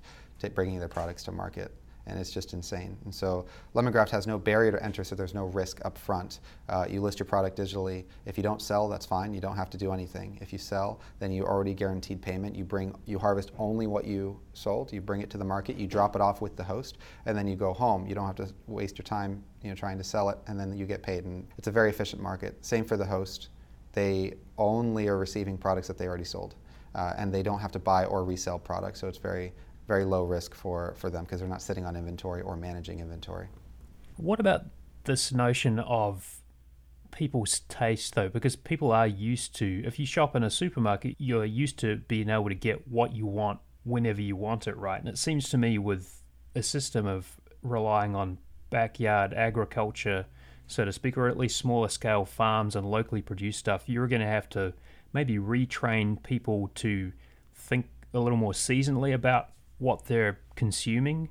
bringing 0.56 0.80
their 0.80 0.88
products 0.88 1.24
to 1.24 1.32
market 1.32 1.72
and 2.08 2.18
it's 2.18 2.32
just 2.32 2.54
insane. 2.54 2.98
And 3.04 3.14
so 3.14 3.46
Lemongraft 3.76 4.10
has 4.10 4.26
no 4.26 4.38
barrier 4.40 4.72
to 4.72 4.84
enter, 4.84 5.04
so 5.04 5.14
there's 5.14 5.34
no 5.34 5.46
risk 5.46 5.84
up 5.86 5.98
front. 5.98 6.40
Uh, 6.70 6.86
you 6.90 7.02
list 7.02 7.20
your 7.20 7.26
product 7.26 7.60
digitally. 7.60 8.06
If 8.26 8.38
you 8.38 8.44
don't 8.44 8.62
sell, 8.62 8.88
that's 8.88 9.06
fine. 9.06 9.34
You 9.34 9.42
don't 9.42 9.58
have 9.58 9.70
to 9.72 9.78
do 9.78 9.92
anything. 9.92 10.38
If 10.42 10.54
you 10.54 10.58
sell, 10.58 11.02
then 11.20 11.32
you 11.32 11.46
already 11.46 11.74
guaranteed 11.74 12.22
payment. 12.22 12.56
You 12.56 12.64
bring, 12.64 12.96
you 13.06 13.20
harvest 13.20 13.52
only 13.60 13.88
what 13.88 14.06
you 14.06 14.40
sold. 14.54 14.94
You 14.94 15.02
bring 15.02 15.22
it 15.22 15.30
to 15.32 15.38
the 15.38 15.46
market. 15.46 15.76
You 15.76 15.86
drop 15.86 16.16
it 16.16 16.22
off 16.22 16.42
with 16.42 16.56
the 16.56 16.64
host, 16.64 16.98
and 17.26 17.38
then 17.38 17.46
you 17.46 17.56
go 17.56 17.74
home. 17.74 18.08
You 18.08 18.16
don't 18.16 18.26
have 18.26 18.36
to 18.38 18.50
waste 18.68 18.98
your 18.98 19.04
time, 19.04 19.44
you 19.62 19.70
know, 19.70 19.76
trying 19.76 19.98
to 19.98 20.04
sell 20.04 20.30
it, 20.30 20.38
and 20.48 20.60
then 20.60 20.76
you 20.78 20.86
get 20.86 21.04
paid. 21.04 21.26
And 21.26 21.46
it's 21.58 21.68
a 21.68 21.72
very 21.72 21.90
efficient 21.90 22.22
market. 22.22 22.66
Same 22.66 22.86
for 22.86 22.96
the 22.96 23.06
host. 23.06 23.50
They 23.92 24.36
only 24.58 25.08
are 25.08 25.18
receiving 25.18 25.58
products 25.58 25.88
that 25.88 25.98
they 25.98 26.08
already 26.08 26.24
sold. 26.24 26.56
Uh, 26.96 27.14
and 27.18 27.34
they 27.34 27.44
don't 27.44 27.60
have 27.60 27.72
to 27.72 27.80
buy 27.80 28.06
or 28.06 28.24
resell 28.24 28.58
products, 28.58 29.00
so 29.00 29.08
it's 29.08 29.20
very 29.20 29.52
very 29.88 30.06
low 30.06 30.26
risk 30.26 30.54
for, 30.54 30.94
for 30.98 31.10
them 31.10 31.24
because 31.24 31.40
they're 31.40 31.50
not 31.50 31.62
sitting 31.62 31.86
on 31.86 31.96
inventory 31.96 32.42
or 32.42 32.56
managing 32.58 33.00
inventory. 33.00 33.48
What 34.18 34.40
about 34.40 34.66
this 35.06 35.32
notion 35.32 35.80
of 35.80 36.42
people's 37.12 37.62
taste 37.70 38.16
though? 38.16 38.30
Because 38.30 38.56
people 38.56 38.92
are 38.92 39.08
used 39.08 39.56
to, 39.56 39.84
if 39.86 39.98
you 39.98 40.06
shop 40.06 40.36
in 40.36 40.44
a 40.44 40.50
supermarket, 40.50 41.16
you're 41.18 41.46
used 41.46 41.80
to 41.80 41.98
being 42.08 42.30
able 42.30 42.50
to 42.50 42.56
get 42.56 42.88
what 42.88 43.16
you 43.16 43.26
want 43.26 43.60
whenever 43.84 44.22
you 44.22 44.36
want 44.36 44.68
it, 44.68 44.76
right? 44.76 45.00
And 45.00 45.08
it 45.08 45.18
seems 45.18 45.50
to 45.50 45.58
me 45.58 45.78
with 45.78 46.22
a 46.54 46.62
system 46.62 47.08
of 47.08 47.40
relying 47.62 48.16
on 48.16 48.38
backyard 48.70 49.34
agriculture, 49.34 50.26
so 50.68 50.84
to 50.84 50.92
speak, 50.92 51.18
or 51.18 51.30
at 51.30 51.38
least 51.38 51.58
smaller 51.58 51.88
scale 51.88 52.26
farms 52.26 52.76
and 52.76 52.90
locally 52.90 53.22
produced 53.22 53.60
stuff, 53.60 53.84
you're 53.88 54.08
going 54.08 54.22
to 54.22 54.28
have 54.28 54.50
to 54.50 54.74
maybe 55.14 55.38
retrain 55.38 56.22
people 56.22 56.70
to 56.76 57.14
think 57.56 57.88
a 58.14 58.20
little 58.20 58.38
more 58.38 58.52
seasonally 58.52 59.14
about 59.14 59.50
what 59.80 60.06
they're 60.06 60.40
consuming. 60.56 61.30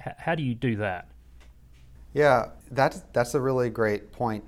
H- 0.00 0.14
how 0.18 0.34
do 0.34 0.42
you 0.42 0.54
do 0.54 0.76
that? 0.76 1.08
Yeah, 2.14 2.50
that's 2.70 3.02
that's 3.12 3.34
a 3.34 3.40
really 3.40 3.70
great 3.70 4.12
point. 4.12 4.44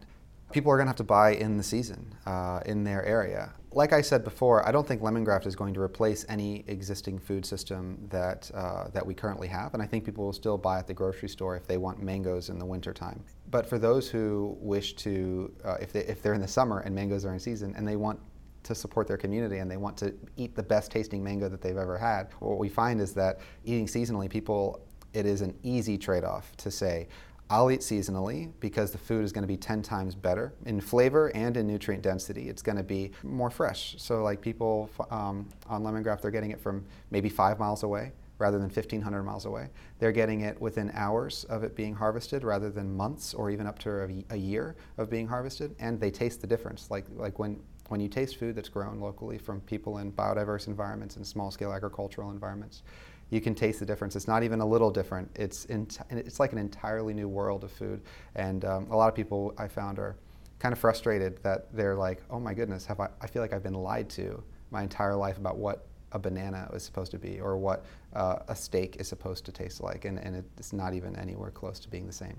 People 0.52 0.72
are 0.72 0.76
going 0.76 0.86
to 0.86 0.90
have 0.90 0.96
to 0.96 1.04
buy 1.04 1.30
in 1.34 1.56
the 1.56 1.62
season 1.62 2.14
uh, 2.26 2.60
in 2.66 2.82
their 2.82 3.04
area. 3.04 3.52
Like 3.72 3.92
I 3.92 4.00
said 4.00 4.24
before, 4.24 4.66
I 4.66 4.72
don't 4.72 4.86
think 4.86 5.00
Lemongraft 5.00 5.46
is 5.46 5.54
going 5.54 5.74
to 5.74 5.80
replace 5.80 6.26
any 6.28 6.64
existing 6.66 7.20
food 7.20 7.46
system 7.46 8.04
that 8.10 8.50
uh, 8.52 8.88
that 8.88 9.06
we 9.06 9.14
currently 9.14 9.46
have, 9.46 9.74
and 9.74 9.82
I 9.82 9.86
think 9.86 10.04
people 10.04 10.24
will 10.24 10.32
still 10.32 10.58
buy 10.58 10.78
at 10.78 10.88
the 10.88 10.94
grocery 10.94 11.28
store 11.28 11.56
if 11.56 11.68
they 11.68 11.76
want 11.76 12.02
mangoes 12.02 12.48
in 12.48 12.58
the 12.58 12.66
wintertime. 12.66 13.22
But 13.50 13.68
for 13.68 13.78
those 13.78 14.08
who 14.08 14.56
wish 14.60 14.94
to, 14.94 15.52
uh, 15.64 15.76
if 15.80 15.92
they 15.92 16.00
if 16.00 16.20
they're 16.22 16.34
in 16.34 16.40
the 16.40 16.48
summer 16.48 16.80
and 16.80 16.94
mangoes 16.94 17.24
are 17.24 17.32
in 17.32 17.38
season 17.38 17.74
and 17.76 17.86
they 17.86 17.96
want 17.96 18.18
to 18.62 18.74
support 18.74 19.06
their 19.06 19.16
community 19.16 19.58
and 19.58 19.70
they 19.70 19.76
want 19.76 19.96
to 19.98 20.14
eat 20.36 20.54
the 20.54 20.62
best 20.62 20.90
tasting 20.90 21.22
mango 21.22 21.48
that 21.48 21.60
they've 21.60 21.76
ever 21.76 21.98
had. 21.98 22.28
What 22.40 22.58
we 22.58 22.68
find 22.68 23.00
is 23.00 23.12
that 23.14 23.40
eating 23.64 23.86
seasonally, 23.86 24.28
people, 24.28 24.80
it 25.12 25.26
is 25.26 25.40
an 25.40 25.56
easy 25.62 25.98
trade 25.98 26.24
off 26.24 26.56
to 26.58 26.70
say, 26.70 27.08
I'll 27.50 27.68
eat 27.72 27.80
seasonally 27.80 28.52
because 28.60 28.92
the 28.92 28.98
food 28.98 29.24
is 29.24 29.32
going 29.32 29.42
to 29.42 29.48
be 29.48 29.56
10 29.56 29.82
times 29.82 30.14
better 30.14 30.54
in 30.66 30.80
flavor 30.80 31.32
and 31.34 31.56
in 31.56 31.66
nutrient 31.66 32.04
density. 32.04 32.48
It's 32.48 32.62
going 32.62 32.76
to 32.78 32.84
be 32.84 33.10
more 33.24 33.50
fresh. 33.50 33.96
So, 33.98 34.22
like 34.22 34.40
people 34.40 34.88
um, 35.10 35.48
on 35.66 35.82
Lemongraft, 35.82 36.22
they're 36.22 36.30
getting 36.30 36.52
it 36.52 36.60
from 36.60 36.84
maybe 37.10 37.28
five 37.28 37.58
miles 37.58 37.82
away 37.82 38.12
rather 38.38 38.56
than 38.56 38.68
1,500 38.68 39.22
miles 39.24 39.46
away. 39.46 39.68
They're 39.98 40.12
getting 40.12 40.42
it 40.42 40.60
within 40.60 40.92
hours 40.94 41.44
of 41.44 41.64
it 41.64 41.74
being 41.74 41.94
harvested 41.94 42.44
rather 42.44 42.70
than 42.70 42.96
months 42.96 43.34
or 43.34 43.50
even 43.50 43.66
up 43.66 43.78
to 43.80 44.24
a 44.30 44.36
year 44.36 44.76
of 44.96 45.10
being 45.10 45.26
harvested. 45.26 45.74
And 45.78 46.00
they 46.00 46.10
taste 46.10 46.40
the 46.40 46.46
difference. 46.46 46.90
Like, 46.90 47.04
like 47.16 47.38
when 47.38 47.60
when 47.90 47.98
you 48.00 48.08
taste 48.08 48.36
food 48.36 48.54
that's 48.54 48.68
grown 48.68 49.00
locally 49.00 49.36
from 49.36 49.60
people 49.62 49.98
in 49.98 50.12
biodiverse 50.12 50.68
environments 50.68 51.16
and 51.16 51.26
small 51.26 51.50
scale 51.50 51.72
agricultural 51.72 52.30
environments, 52.30 52.84
you 53.30 53.40
can 53.40 53.52
taste 53.52 53.80
the 53.80 53.86
difference. 53.86 54.14
It's 54.14 54.28
not 54.28 54.44
even 54.44 54.60
a 54.60 54.66
little 54.66 54.92
different. 54.92 55.28
It's, 55.34 55.66
it's 55.68 56.38
like 56.38 56.52
an 56.52 56.58
entirely 56.58 57.12
new 57.14 57.28
world 57.28 57.64
of 57.64 57.72
food. 57.72 58.02
And 58.36 58.64
um, 58.64 58.86
a 58.92 58.96
lot 58.96 59.08
of 59.08 59.16
people 59.16 59.54
I 59.58 59.66
found 59.66 59.98
are 59.98 60.14
kind 60.60 60.72
of 60.72 60.78
frustrated 60.78 61.42
that 61.42 61.74
they're 61.74 61.96
like, 61.96 62.22
oh 62.30 62.38
my 62.38 62.54
goodness, 62.54 62.86
have 62.86 63.00
I, 63.00 63.08
I 63.20 63.26
feel 63.26 63.42
like 63.42 63.52
I've 63.52 63.64
been 63.64 63.74
lied 63.74 64.08
to 64.10 64.40
my 64.70 64.82
entire 64.82 65.16
life 65.16 65.36
about 65.36 65.58
what 65.58 65.88
a 66.12 66.18
banana 66.18 66.70
is 66.72 66.84
supposed 66.84 67.10
to 67.10 67.18
be 67.18 67.40
or 67.40 67.58
what 67.58 67.84
uh, 68.14 68.36
a 68.46 68.54
steak 68.54 68.98
is 69.00 69.08
supposed 69.08 69.44
to 69.46 69.52
taste 69.52 69.80
like. 69.80 70.04
And, 70.04 70.16
and 70.20 70.44
it's 70.56 70.72
not 70.72 70.94
even 70.94 71.16
anywhere 71.16 71.50
close 71.50 71.80
to 71.80 71.88
being 71.88 72.06
the 72.06 72.12
same. 72.12 72.36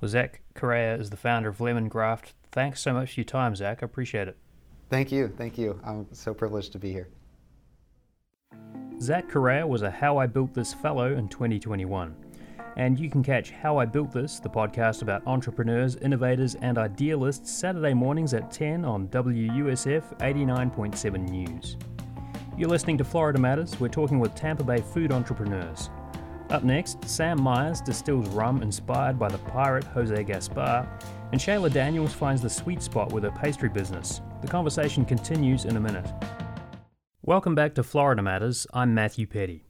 Well, 0.00 0.08
Zach 0.08 0.40
Correa 0.54 0.96
is 0.96 1.10
the 1.10 1.16
founder 1.16 1.48
of 1.48 1.60
Lemon 1.60 1.88
Graft. 1.88 2.34
Thanks 2.50 2.80
so 2.80 2.92
much 2.92 3.14
for 3.14 3.20
your 3.20 3.24
time, 3.26 3.54
Zach. 3.54 3.82
I 3.82 3.86
appreciate 3.86 4.26
it. 4.26 4.36
Thank 4.90 5.12
you. 5.12 5.32
Thank 5.38 5.56
you. 5.56 5.80
I'm 5.84 6.06
so 6.12 6.34
privileged 6.34 6.72
to 6.72 6.78
be 6.78 6.92
here. 6.92 7.08
Zach 9.00 9.28
Correa 9.28 9.66
was 9.66 9.82
a 9.82 9.90
How 9.90 10.18
I 10.18 10.26
Built 10.26 10.52
This 10.52 10.74
Fellow 10.74 11.14
in 11.16 11.28
2021. 11.28 12.14
And 12.76 12.98
you 12.98 13.08
can 13.08 13.22
catch 13.22 13.50
How 13.50 13.78
I 13.78 13.84
Built 13.84 14.12
This, 14.12 14.40
the 14.40 14.48
podcast 14.48 15.02
about 15.02 15.26
entrepreneurs, 15.26 15.96
innovators, 15.96 16.56
and 16.56 16.76
idealists, 16.76 17.50
Saturday 17.50 17.94
mornings 17.94 18.34
at 18.34 18.50
10 18.50 18.84
on 18.84 19.08
WUSF 19.08 20.18
89.7 20.18 21.30
News. 21.30 21.76
You're 22.58 22.68
listening 22.68 22.98
to 22.98 23.04
Florida 23.04 23.38
Matters. 23.38 23.78
We're 23.78 23.88
talking 23.88 24.18
with 24.18 24.34
Tampa 24.34 24.64
Bay 24.64 24.78
food 24.78 25.12
entrepreneurs. 25.12 25.88
Up 26.50 26.64
next, 26.64 27.08
Sam 27.08 27.40
Myers 27.40 27.80
distills 27.80 28.28
rum 28.30 28.60
inspired 28.60 29.18
by 29.18 29.28
the 29.28 29.38
pirate 29.38 29.84
Jose 29.84 30.24
Gaspar, 30.24 30.86
and 31.30 31.40
Shayla 31.40 31.72
Daniels 31.72 32.12
finds 32.12 32.42
the 32.42 32.50
sweet 32.50 32.82
spot 32.82 33.12
with 33.12 33.22
her 33.22 33.30
pastry 33.30 33.68
business. 33.68 34.20
The 34.40 34.48
conversation 34.48 35.04
continues 35.04 35.66
in 35.66 35.76
a 35.76 35.80
minute. 35.80 36.06
Welcome 37.22 37.54
back 37.54 37.74
to 37.74 37.82
Florida 37.82 38.22
Matters. 38.22 38.66
I'm 38.72 38.94
Matthew 38.94 39.26
Peddie. 39.26 39.64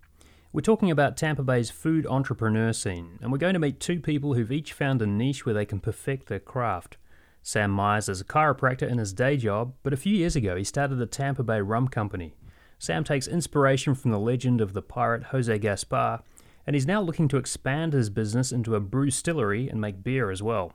We're 0.52 0.60
talking 0.60 0.92
about 0.92 1.16
Tampa 1.16 1.42
Bay's 1.42 1.70
food 1.70 2.06
entrepreneur 2.06 2.72
scene, 2.72 3.18
and 3.20 3.32
we're 3.32 3.38
going 3.38 3.54
to 3.54 3.58
meet 3.58 3.80
two 3.80 3.98
people 3.98 4.34
who've 4.34 4.52
each 4.52 4.72
found 4.72 5.02
a 5.02 5.08
niche 5.08 5.44
where 5.44 5.56
they 5.56 5.64
can 5.64 5.80
perfect 5.80 6.28
their 6.28 6.38
craft. 6.38 6.98
Sam 7.42 7.72
Myers 7.72 8.08
is 8.08 8.20
a 8.20 8.24
chiropractor 8.24 8.88
in 8.88 8.98
his 8.98 9.12
day 9.12 9.36
job, 9.36 9.74
but 9.82 9.92
a 9.92 9.96
few 9.96 10.14
years 10.14 10.36
ago 10.36 10.54
he 10.54 10.62
started 10.62 10.96
the 10.96 11.06
Tampa 11.06 11.42
Bay 11.42 11.60
Rum 11.60 11.88
Company. 11.88 12.36
Sam 12.78 13.02
takes 13.02 13.26
inspiration 13.26 13.96
from 13.96 14.12
the 14.12 14.20
legend 14.20 14.60
of 14.60 14.72
the 14.72 14.82
pirate 14.82 15.24
Jose 15.24 15.58
Gaspar, 15.58 16.20
and 16.64 16.76
he's 16.76 16.86
now 16.86 17.02
looking 17.02 17.26
to 17.26 17.38
expand 17.38 17.92
his 17.92 18.08
business 18.08 18.52
into 18.52 18.76
a 18.76 18.80
brew 18.80 19.06
distillery 19.06 19.68
and 19.68 19.80
make 19.80 20.04
beer 20.04 20.30
as 20.30 20.44
well. 20.44 20.74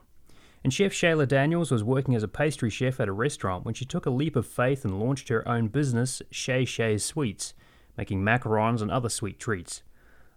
And 0.65 0.73
Chef 0.73 0.93
Shayla 0.93 1.27
Daniels 1.27 1.69
was 1.69 1.83
working 1.83 2.15
as 2.15 2.23
a 2.23 2.27
pastry 2.27 2.71
chef 2.71 2.99
at 2.99 3.07
a 3.07 3.11
restaurant 3.11 3.65
when 3.65 3.75
she 3.75 3.85
took 3.85 4.07
a 4.07 4.09
leap 4.09 4.35
of 4.35 4.47
faith 4.47 4.83
and 4.83 4.99
launched 4.99 5.29
her 5.29 5.47
own 5.47 5.67
business, 5.67 6.23
Shay 6.31 6.65
Shay's 6.65 7.05
Sweets, 7.05 7.53
making 7.95 8.23
macarons 8.23 8.81
and 8.81 8.89
other 8.89 9.07
sweet 9.07 9.39
treats. 9.39 9.83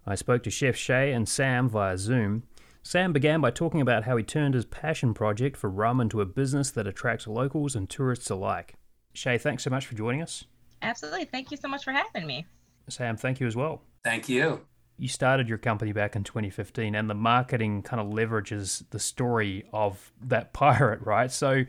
I 0.05 0.13
spoke 0.13 0.43
to 0.43 0.51
Chef 0.51 0.75
Shay 0.75 1.11
and 1.13 1.27
Sam 1.27 1.67
via 1.67 1.97
Zoom. 1.97 2.43
Sam 2.83 3.11
began 3.11 3.41
by 3.41 3.49
talking 3.49 3.81
about 3.81 4.03
how 4.03 4.17
he 4.17 4.23
turned 4.23 4.53
his 4.53 4.65
passion 4.65 5.15
project 5.15 5.57
for 5.57 5.67
rum 5.67 5.99
into 5.99 6.21
a 6.21 6.27
business 6.27 6.69
that 6.69 6.85
attracts 6.85 7.25
locals 7.25 7.75
and 7.75 7.89
tourists 7.89 8.29
alike. 8.29 8.75
Shay, 9.15 9.39
thanks 9.39 9.63
so 9.63 9.71
much 9.71 9.87
for 9.87 9.95
joining 9.95 10.21
us. 10.21 10.43
Absolutely. 10.83 11.25
Thank 11.25 11.49
you 11.49 11.57
so 11.57 11.67
much 11.67 11.83
for 11.83 11.91
having 11.91 12.27
me. 12.27 12.45
Sam, 12.87 13.17
thank 13.17 13.39
you 13.39 13.47
as 13.47 13.55
well. 13.55 13.81
Thank 14.03 14.29
you 14.29 14.61
you 14.99 15.07
started 15.07 15.47
your 15.47 15.57
company 15.57 15.91
back 15.91 16.15
in 16.15 16.23
2015 16.23 16.95
and 16.95 17.09
the 17.09 17.13
marketing 17.13 17.81
kind 17.81 18.01
of 18.01 18.07
leverages 18.07 18.83
the 18.91 18.99
story 18.99 19.65
of 19.73 20.11
that 20.21 20.53
pirate 20.53 20.99
right? 21.03 21.31
So 21.31 21.65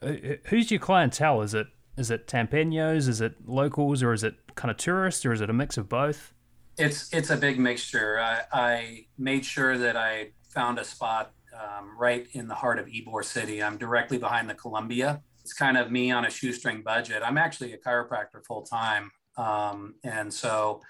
uh, 0.00 0.12
who's 0.46 0.70
your 0.70 0.80
clientele? 0.80 1.42
Is 1.42 1.54
it 1.54 1.68
is 1.96 2.10
it 2.10 2.26
tampeños 2.26 3.08
is 3.08 3.20
it 3.20 3.46
locals? 3.46 4.02
Or 4.02 4.12
is 4.12 4.24
it 4.24 4.34
kind 4.54 4.70
of 4.70 4.76
tourists? 4.76 5.24
Or 5.24 5.32
is 5.32 5.40
it 5.40 5.50
a 5.50 5.52
mix 5.52 5.76
of 5.76 5.88
both? 5.88 6.32
It's 6.78 7.12
it's 7.12 7.30
a 7.30 7.36
big 7.36 7.58
mixture. 7.58 8.18
I, 8.18 8.42
I 8.52 9.06
made 9.18 9.44
sure 9.44 9.76
that 9.78 9.96
i 9.96 10.30
found 10.48 10.78
a 10.78 10.84
spot 10.84 11.32
um, 11.58 11.96
right 11.98 12.26
in 12.32 12.46
the 12.46 12.54
heart 12.54 12.78
of 12.78 12.86
ybor 12.86 13.24
city. 13.24 13.62
I'm 13.62 13.78
directly 13.78 14.18
behind 14.18 14.50
the 14.50 14.54
columbia. 14.54 15.22
It's 15.40 15.54
kind 15.54 15.78
of 15.78 15.90
me 15.90 16.10
on 16.10 16.26
a 16.26 16.30
shoestring 16.30 16.82
budget. 16.82 17.22
I'm 17.24 17.38
actually 17.38 17.72
a 17.72 17.78
chiropractor 17.78 18.44
full 18.46 18.62
time 18.62 19.10
um, 19.36 19.94
and 20.04 20.32
so 20.32 20.82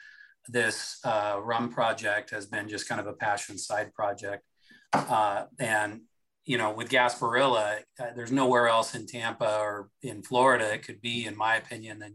this 0.49 0.99
uh, 1.05 1.39
rum 1.43 1.73
project 1.73 2.31
has 2.31 2.47
been 2.47 2.69
just 2.69 2.89
kind 2.89 3.01
of 3.01 3.07
a 3.07 3.13
passion 3.13 3.59
side 3.59 3.93
project. 3.95 4.45
Uh, 4.93 5.45
and, 5.59 6.03
you 6.45 6.59
know, 6.59 6.73
with 6.73 6.91
Gasparilla, 6.91 7.81
uh, 8.01 8.07
there's 8.17 8.33
nowhere 8.33 8.69
else 8.69 8.95
in 8.95 9.07
Tampa 9.07 9.59
or 9.59 9.89
in 10.03 10.23
Florida 10.23 10.73
it 10.75 10.83
could 10.85 11.01
be, 11.01 11.27
in 11.27 11.37
my 11.37 11.57
opinion, 11.57 11.99
than, 11.99 12.15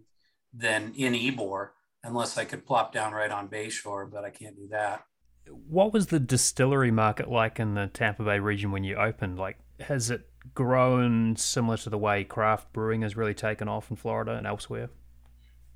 than 0.54 0.94
in 0.96 1.14
Ybor, 1.14 1.70
unless 2.04 2.38
I 2.38 2.46
could 2.46 2.66
plop 2.66 2.94
down 2.94 3.14
right 3.14 3.32
on 3.32 3.48
Bayshore, 3.48 4.12
but 4.12 4.24
I 4.24 4.30
can't 4.30 4.56
do 4.56 4.68
that. 4.70 5.04
What 5.50 5.94
was 5.94 6.08
the 6.08 6.20
distillery 6.20 6.92
market 6.92 7.30
like 7.30 7.60
in 7.60 7.74
the 7.74 7.88
Tampa 7.88 8.24
Bay 8.24 8.40
region 8.40 8.72
when 8.72 8.84
you 8.84 8.96
opened? 8.98 9.40
Like, 9.40 9.58
has 9.80 10.10
it 10.10 10.30
grown 10.54 11.36
similar 11.36 11.78
to 11.78 11.90
the 11.90 11.98
way 11.98 12.24
craft 12.24 12.74
brewing 12.74 13.02
has 13.02 13.16
really 13.16 13.34
taken 13.34 13.68
off 13.68 13.90
in 13.90 13.96
Florida 13.96 14.34
and 14.34 14.46
elsewhere? 14.46 14.90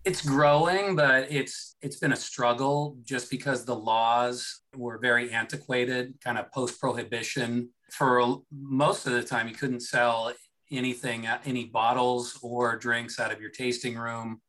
It's 0.03 0.23
growing, 0.23 0.95
but 0.95 1.31
it's 1.31 1.75
it's 1.83 1.97
been 1.97 2.11
a 2.11 2.15
struggle 2.15 2.97
just 3.03 3.29
because 3.29 3.65
the 3.65 3.75
laws 3.75 4.61
were 4.75 4.97
very 4.97 5.31
antiquated, 5.31 6.15
kind 6.23 6.39
of 6.39 6.51
post 6.51 6.79
prohibition. 6.79 7.69
For 7.91 8.37
most 8.51 9.05
of 9.05 9.13
the 9.13 9.21
time, 9.21 9.47
you 9.47 9.53
couldn't 9.53 9.81
sell 9.81 10.33
anything, 10.71 11.27
uh, 11.27 11.37
any 11.45 11.65
bottles 11.65 12.39
or 12.41 12.77
drinks 12.77 13.19
out 13.19 13.31
of 13.31 13.39
your 13.39 13.51
tasting 13.51 13.95
room 13.95 14.41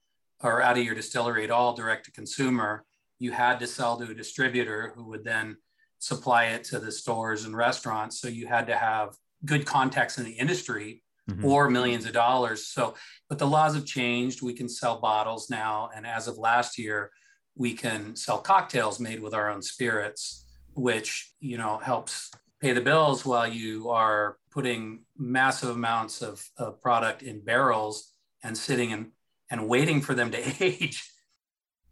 or 0.43 0.63
out 0.63 0.79
of 0.79 0.85
your 0.85 0.95
distillery 0.95 1.45
at 1.45 1.51
all 1.51 1.75
direct 1.75 2.07
to 2.07 2.13
consumer. 2.13 2.85
You 3.19 3.33
had 3.33 3.61
to 3.61 3.67
sell 3.67 3.99
to 3.99 4.11
a 4.11 4.15
distributor 4.15 4.95
who 4.97 5.05
would 5.11 5.23
then 5.23 5.59
supply 5.99 6.47
it 6.47 6.65
to 6.65 6.79
the 6.79 6.91
stores 6.91 7.45
and 7.45 7.55
restaurants. 7.55 8.21
So 8.21 8.29
you 8.29 8.47
had 8.47 8.67
to 8.69 8.77
have 8.77 9.17
good 9.45 9.67
contacts 9.67 10.17
in 10.17 10.25
the 10.25 10.33
industry 10.33 11.03
mm-hmm. 11.31 11.45
or 11.45 11.71
millions 11.71 12.07
of 12.07 12.13
dollars. 12.13 12.67
So, 12.67 12.95
but 13.29 13.39
the 13.39 13.47
laws 13.47 13.75
have 13.75 13.87
changed. 13.87 14.43
We 14.43 14.55
can 14.55 14.69
sell 14.69 15.01
bottles 15.01 15.51
now. 15.51 15.91
And 15.95 16.07
as 16.07 16.29
of 16.29 16.39
last 16.39 16.79
year, 16.79 17.11
we 17.55 17.75
can 17.75 18.17
sell 18.17 18.39
cocktails 18.39 18.99
made 18.99 19.21
with 19.21 19.35
our 19.35 19.51
own 19.51 19.63
spirits, 19.63 20.47
which, 20.75 21.33
you 21.41 21.59
know, 21.59 21.79
helps 21.79 22.31
pay 22.61 22.73
the 22.73 22.81
bills 22.81 23.25
while 23.25 23.47
you 23.47 23.91
are 23.91 24.39
putting 24.51 25.05
massive 25.17 25.71
amounts 25.71 26.23
of, 26.23 26.49
of 26.57 26.81
product 26.81 27.23
in 27.23 27.45
barrels 27.45 28.13
and 28.43 28.57
sitting 28.57 28.93
and, 28.93 29.11
and 29.51 29.69
waiting 29.69 30.01
for 30.01 30.15
them 30.15 30.31
to 30.31 30.39
age. 30.65 31.05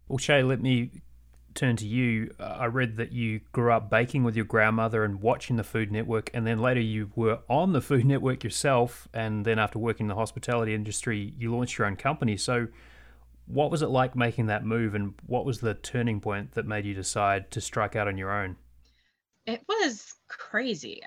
Well, 0.07 0.17
Shay, 0.17 0.43
let 0.43 0.61
me 0.61 0.91
turn 1.53 1.75
to 1.77 1.87
you. 1.87 2.33
Uh, 2.39 2.43
I 2.43 2.65
read 2.65 2.97
that 2.97 3.11
you 3.11 3.41
grew 3.51 3.71
up 3.71 3.89
baking 3.89 4.23
with 4.23 4.35
your 4.35 4.45
grandmother 4.45 5.03
and 5.03 5.21
watching 5.21 5.55
the 5.55 5.63
Food 5.63 5.91
Network, 5.91 6.29
and 6.33 6.45
then 6.45 6.59
later 6.59 6.79
you 6.79 7.11
were 7.15 7.39
on 7.49 7.73
the 7.73 7.81
Food 7.81 8.05
Network 8.05 8.43
yourself, 8.43 9.07
and 9.13 9.45
then 9.45 9.59
after 9.59 9.79
working 9.79 10.05
in 10.05 10.09
the 10.09 10.15
hospitality 10.15 10.73
industry, 10.73 11.33
you 11.37 11.53
launched 11.53 11.77
your 11.77 11.87
own 11.87 11.95
company. 11.95 12.37
So, 12.37 12.67
what 13.47 13.71
was 13.71 13.81
it 13.81 13.87
like 13.87 14.15
making 14.15 14.45
that 14.47 14.65
move, 14.65 14.95
and 14.95 15.13
what 15.25 15.45
was 15.45 15.59
the 15.59 15.73
turning 15.73 16.21
point 16.21 16.53
that 16.53 16.65
made 16.65 16.85
you 16.85 16.93
decide 16.93 17.51
to 17.51 17.61
strike 17.61 17.95
out 17.95 18.07
on 18.07 18.17
your 18.17 18.31
own? 18.31 18.55
It 19.45 19.63
was 19.67 20.13
crazy 20.27 21.01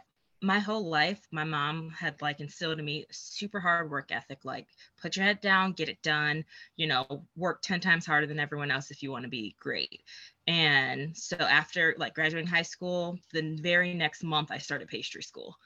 my 0.45 0.59
whole 0.59 0.87
life, 0.89 1.27
my 1.33 1.45
mom 1.45 1.91
had 1.91 2.21
like 2.21 2.41
instilled 2.41 2.79
in 2.79 2.85
me 2.85 3.07
super 3.11 3.61
hard 3.61 3.91
work 3.91 4.13
ethic, 4.13 4.45
like 4.45 4.69
put 5.01 5.17
your 5.17 5.25
head 5.25 5.41
down, 5.41 5.73
get 5.73 5.89
it 5.89 6.03
done, 6.03 6.45
you 6.77 6.87
know, 6.87 7.25
work 7.35 7.63
10 7.63 7.81
times 7.81 8.05
harder 8.05 8.27
than 8.27 8.39
everyone 8.39 8.71
else 8.71 8.91
if 8.91 9.03
you 9.03 9.11
want 9.11 9.25
to 9.25 9.31
be 9.31 9.57
great. 9.59 10.03
And 10.47 11.17
so 11.17 11.37
after 11.37 11.95
like 11.99 12.15
graduating 12.15 12.49
high 12.49 12.63
school, 12.63 13.19
the 13.33 13.57
very 13.61 13.95
next 13.95 14.23
month 14.23 14.51
I 14.51 14.59
started 14.59 14.89
pastry 14.89 15.23
school. 15.23 15.57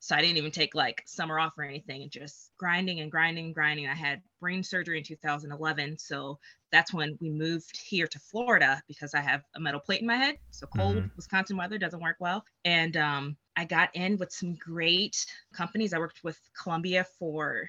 So 0.00 0.14
I 0.14 0.20
didn't 0.20 0.36
even 0.36 0.52
take 0.52 0.76
like 0.76 1.02
summer 1.06 1.40
off 1.40 1.58
or 1.58 1.64
anything 1.64 2.02
and 2.02 2.10
just 2.10 2.52
grinding 2.56 3.00
and 3.00 3.10
grinding 3.10 3.46
and 3.46 3.54
grinding. 3.54 3.88
I 3.88 3.94
had 3.94 4.22
brain 4.40 4.62
surgery 4.62 4.98
in 4.98 5.04
2011. 5.04 5.98
So 5.98 6.38
that's 6.70 6.94
when 6.94 7.18
we 7.20 7.30
moved 7.30 7.76
here 7.76 8.06
to 8.06 8.18
Florida 8.20 8.80
because 8.86 9.12
I 9.14 9.20
have 9.20 9.42
a 9.56 9.60
metal 9.60 9.80
plate 9.80 10.00
in 10.00 10.06
my 10.06 10.14
head. 10.14 10.38
So 10.50 10.68
cold 10.68 10.96
mm-hmm. 10.96 11.08
Wisconsin 11.16 11.56
weather 11.56 11.78
doesn't 11.78 12.00
work 12.00 12.16
well. 12.20 12.44
And 12.64 12.96
um, 12.96 13.36
I 13.56 13.64
got 13.64 13.94
in 13.94 14.18
with 14.18 14.30
some 14.30 14.54
great 14.54 15.26
companies. 15.52 15.92
I 15.92 15.98
worked 15.98 16.22
with 16.22 16.38
Columbia 16.62 17.04
for 17.18 17.68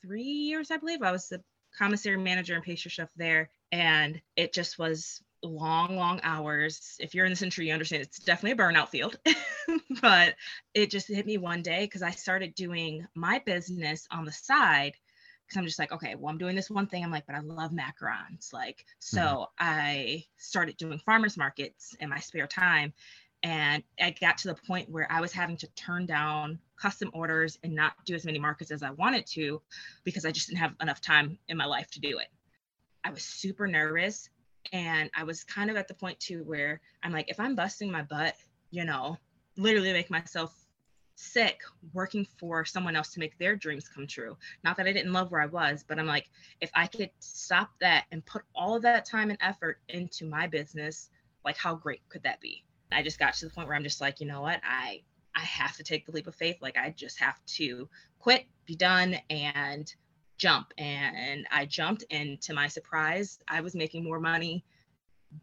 three 0.00 0.22
years, 0.22 0.70
I 0.70 0.76
believe. 0.76 1.02
I 1.02 1.10
was 1.10 1.28
the 1.28 1.42
commissary 1.76 2.18
manager 2.18 2.54
and 2.54 2.62
pastry 2.62 2.90
chef 2.90 3.10
there. 3.16 3.50
And 3.72 4.20
it 4.36 4.54
just 4.54 4.78
was 4.78 5.20
long, 5.42 5.96
long 5.96 6.20
hours. 6.22 6.96
If 7.00 7.14
you're 7.14 7.24
in 7.24 7.32
this 7.32 7.42
industry, 7.42 7.68
you 7.68 7.72
understand 7.72 8.02
it's 8.02 8.18
definitely 8.18 8.62
a 8.62 8.66
burnout 8.66 8.88
field. 8.88 9.18
but 10.00 10.34
it 10.74 10.90
just 10.90 11.08
hit 11.08 11.26
me 11.26 11.38
one 11.38 11.62
day 11.62 11.84
because 11.84 12.02
I 12.02 12.10
started 12.10 12.54
doing 12.54 13.06
my 13.14 13.40
business 13.44 14.06
on 14.10 14.24
the 14.24 14.32
side 14.32 14.94
because 15.46 15.58
I'm 15.58 15.66
just 15.66 15.78
like, 15.78 15.92
okay, 15.92 16.14
well, 16.14 16.30
I'm 16.30 16.38
doing 16.38 16.56
this 16.56 16.70
one 16.70 16.86
thing. 16.86 17.02
I'm 17.02 17.10
like, 17.10 17.26
but 17.26 17.34
I 17.34 17.40
love 17.40 17.70
macarons. 17.70 18.52
Like, 18.52 18.84
so 18.98 19.20
mm-hmm. 19.20 19.44
I 19.58 20.24
started 20.36 20.76
doing 20.76 20.98
farmers 20.98 21.36
markets 21.36 21.96
in 22.00 22.10
my 22.10 22.18
spare 22.18 22.46
time. 22.46 22.92
And 23.42 23.84
I 24.00 24.10
got 24.20 24.38
to 24.38 24.48
the 24.48 24.54
point 24.54 24.90
where 24.90 25.10
I 25.10 25.20
was 25.20 25.32
having 25.32 25.56
to 25.58 25.68
turn 25.68 26.06
down 26.06 26.58
custom 26.76 27.10
orders 27.14 27.58
and 27.62 27.74
not 27.74 27.92
do 28.04 28.14
as 28.14 28.24
many 28.24 28.38
markets 28.38 28.70
as 28.70 28.82
I 28.82 28.90
wanted 28.90 29.26
to 29.28 29.62
because 30.04 30.24
I 30.24 30.32
just 30.32 30.48
didn't 30.48 30.58
have 30.58 30.74
enough 30.80 31.00
time 31.00 31.38
in 31.48 31.56
my 31.56 31.64
life 31.64 31.88
to 31.92 32.00
do 32.00 32.18
it. 32.18 32.28
I 33.04 33.10
was 33.10 33.22
super 33.22 33.66
nervous. 33.66 34.28
And 34.72 35.10
I 35.16 35.24
was 35.24 35.44
kind 35.44 35.70
of 35.70 35.76
at 35.76 35.88
the 35.88 35.94
point 35.94 36.18
too 36.20 36.42
where 36.44 36.80
I'm 37.02 37.12
like, 37.12 37.28
if 37.28 37.40
I'm 37.40 37.54
busting 37.54 37.90
my 37.90 38.02
butt, 38.02 38.34
you 38.70 38.84
know, 38.84 39.16
literally 39.56 39.92
make 39.92 40.10
myself 40.10 40.54
sick 41.14 41.62
working 41.92 42.26
for 42.38 42.64
someone 42.64 42.94
else 42.94 43.12
to 43.12 43.20
make 43.20 43.36
their 43.38 43.56
dreams 43.56 43.88
come 43.88 44.06
true. 44.06 44.36
Not 44.62 44.76
that 44.76 44.86
I 44.86 44.92
didn't 44.92 45.12
love 45.12 45.30
where 45.30 45.40
I 45.40 45.46
was, 45.46 45.84
but 45.86 45.98
I'm 45.98 46.06
like, 46.06 46.30
if 46.60 46.70
I 46.74 46.86
could 46.86 47.10
stop 47.18 47.70
that 47.80 48.04
and 48.12 48.24
put 48.24 48.42
all 48.54 48.76
of 48.76 48.82
that 48.82 49.04
time 49.04 49.30
and 49.30 49.38
effort 49.42 49.80
into 49.88 50.26
my 50.26 50.46
business, 50.46 51.10
like 51.44 51.56
how 51.56 51.74
great 51.74 52.08
could 52.08 52.22
that 52.22 52.40
be? 52.40 52.64
I 52.92 53.02
just 53.02 53.18
got 53.18 53.34
to 53.34 53.46
the 53.46 53.50
point 53.50 53.66
where 53.68 53.76
I'm 53.76 53.82
just 53.82 54.00
like, 54.00 54.20
you 54.20 54.26
know 54.26 54.42
what? 54.42 54.60
I 54.64 55.02
I 55.34 55.40
have 55.40 55.76
to 55.76 55.84
take 55.84 56.04
the 56.06 56.12
leap 56.12 56.26
of 56.26 56.34
faith. 56.34 56.56
Like 56.60 56.76
I 56.76 56.90
just 56.90 57.20
have 57.20 57.38
to 57.46 57.88
quit, 58.18 58.46
be 58.66 58.74
done, 58.74 59.16
and 59.30 59.92
jump. 60.38 60.72
And 60.78 61.46
I 61.50 61.66
jumped, 61.66 62.04
and 62.10 62.40
to 62.42 62.54
my 62.54 62.68
surprise, 62.68 63.38
I 63.48 63.60
was 63.60 63.74
making 63.74 64.04
more 64.04 64.20
money 64.20 64.64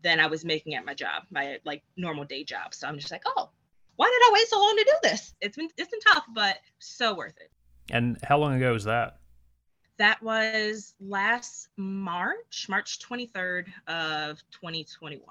than 0.02 0.20
I 0.20 0.28
was 0.28 0.44
making 0.44 0.74
at 0.74 0.86
my 0.86 0.94
job, 0.94 1.24
my 1.30 1.60
like 1.64 1.84
normal 1.96 2.26
day 2.26 2.44
job. 2.44 2.74
So 2.74 2.88
I'm 2.88 2.98
just 2.98 3.12
like, 3.12 3.24
oh, 3.26 3.50
why 3.98 4.08
did 4.08 4.30
I 4.30 4.32
wait 4.34 4.48
so 4.48 4.60
long 4.60 4.76
to 4.78 4.84
do 4.84 5.10
this? 5.10 5.36
It's 5.42 5.56
been 5.56 5.70
it's 5.78 5.90
been 5.90 6.00
tough, 6.14 6.26
but 6.34 6.58
so 6.80 7.14
worth 7.16 7.38
it. 7.38 7.52
And 7.92 8.18
how 8.24 8.38
long 8.40 8.56
ago 8.56 8.74
was 8.74 8.86
that? 8.86 9.20
That 9.98 10.22
was 10.22 10.94
last 11.00 11.70
March, 11.78 12.66
March 12.68 13.00
23rd 13.00 13.68
of 13.88 14.44
2021 14.52 15.22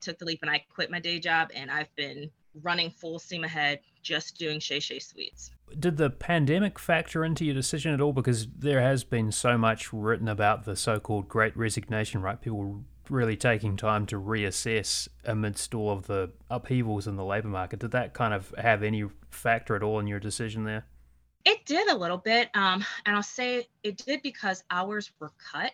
took 0.00 0.18
the 0.18 0.24
leap 0.24 0.40
and 0.42 0.50
I 0.50 0.64
quit 0.72 0.90
my 0.90 1.00
day 1.00 1.18
job 1.18 1.50
and 1.54 1.70
I've 1.70 1.94
been 1.96 2.30
running 2.62 2.90
full 2.90 3.18
steam 3.18 3.44
ahead 3.44 3.80
just 4.02 4.38
doing 4.38 4.60
Shay 4.60 4.80
Shay 4.80 4.98
Sweets. 4.98 5.50
Did 5.78 5.96
the 5.96 6.10
pandemic 6.10 6.78
factor 6.78 7.24
into 7.24 7.44
your 7.44 7.54
decision 7.54 7.92
at 7.92 8.00
all? 8.00 8.12
Because 8.12 8.46
there 8.46 8.80
has 8.80 9.02
been 9.02 9.32
so 9.32 9.58
much 9.58 9.92
written 9.92 10.28
about 10.28 10.64
the 10.64 10.76
so 10.76 11.00
called 11.00 11.28
great 11.28 11.56
resignation, 11.56 12.20
right? 12.22 12.40
People 12.40 12.84
really 13.10 13.36
taking 13.36 13.76
time 13.76 14.06
to 14.06 14.20
reassess 14.20 15.08
amidst 15.24 15.74
all 15.74 15.90
of 15.92 16.06
the 16.06 16.30
upheavals 16.50 17.06
in 17.06 17.16
the 17.16 17.24
labor 17.24 17.48
market. 17.48 17.80
Did 17.80 17.90
that 17.90 18.14
kind 18.14 18.32
of 18.32 18.54
have 18.56 18.82
any 18.82 19.04
factor 19.30 19.74
at 19.74 19.82
all 19.82 19.98
in 19.98 20.06
your 20.06 20.20
decision 20.20 20.64
there? 20.64 20.86
It 21.44 21.66
did 21.66 21.88
a 21.88 21.96
little 21.96 22.16
bit. 22.16 22.48
Um, 22.54 22.84
and 23.04 23.16
I'll 23.16 23.22
say 23.22 23.68
it 23.82 23.98
did 23.98 24.22
because 24.22 24.64
hours 24.70 25.10
were 25.18 25.32
cut 25.52 25.72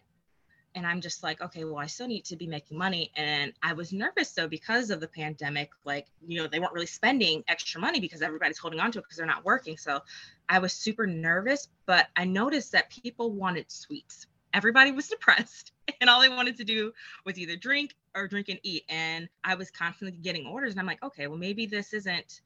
and 0.75 0.87
i'm 0.87 1.01
just 1.01 1.23
like 1.23 1.41
okay 1.41 1.65
well 1.65 1.79
i 1.79 1.87
still 1.87 2.07
need 2.07 2.25
to 2.25 2.37
be 2.37 2.47
making 2.47 2.77
money 2.77 3.11
and 3.17 3.53
i 3.63 3.73
was 3.73 3.93
nervous 3.93 4.33
though 4.33 4.49
because 4.49 4.91
of 4.91 5.01
the 5.01 5.09
pandemic 5.09 5.71
like 5.85 6.07
you 6.27 6.41
know 6.41 6.47
they 6.47 6.59
weren't 6.59 6.73
really 6.73 6.87
spending 6.87 7.43
extra 7.49 7.81
money 7.81 8.01
because 8.01 8.23
everybody's 8.23 8.59
holding 8.59 8.81
on 8.81 8.93
to 8.93 8.99
it 8.99 9.03
because 9.03 9.17
they're 9.17 9.27
not 9.27 9.45
working 9.45 9.77
so 9.77 10.01
i 10.49 10.59
was 10.59 10.73
super 10.73 11.07
nervous 11.07 11.69
but 11.87 12.09
i 12.17 12.25
noticed 12.25 12.73
that 12.73 12.91
people 12.91 13.33
wanted 13.33 13.71
sweets. 13.71 14.27
Everybody 14.53 14.91
was 14.91 15.07
depressed 15.15 15.73
and 16.01 16.11
all 16.11 16.21
they 16.21 16.29
wanted 16.29 16.57
to 16.57 16.65
do 16.65 16.93
was 17.25 17.39
either 17.39 17.57
drink 17.57 17.95
or 18.15 18.27
drink 18.27 18.49
and 18.49 18.59
eat 18.63 18.85
and 18.89 19.29
i 19.45 19.55
was 19.55 19.71
constantly 19.71 20.17
getting 20.17 20.47
orders 20.47 20.73
and 20.73 20.81
i'm 20.81 20.87
like 20.87 21.03
okay 21.03 21.27
well 21.27 21.39
maybe 21.39 21.67
this 21.67 21.93
isn't 21.93 22.41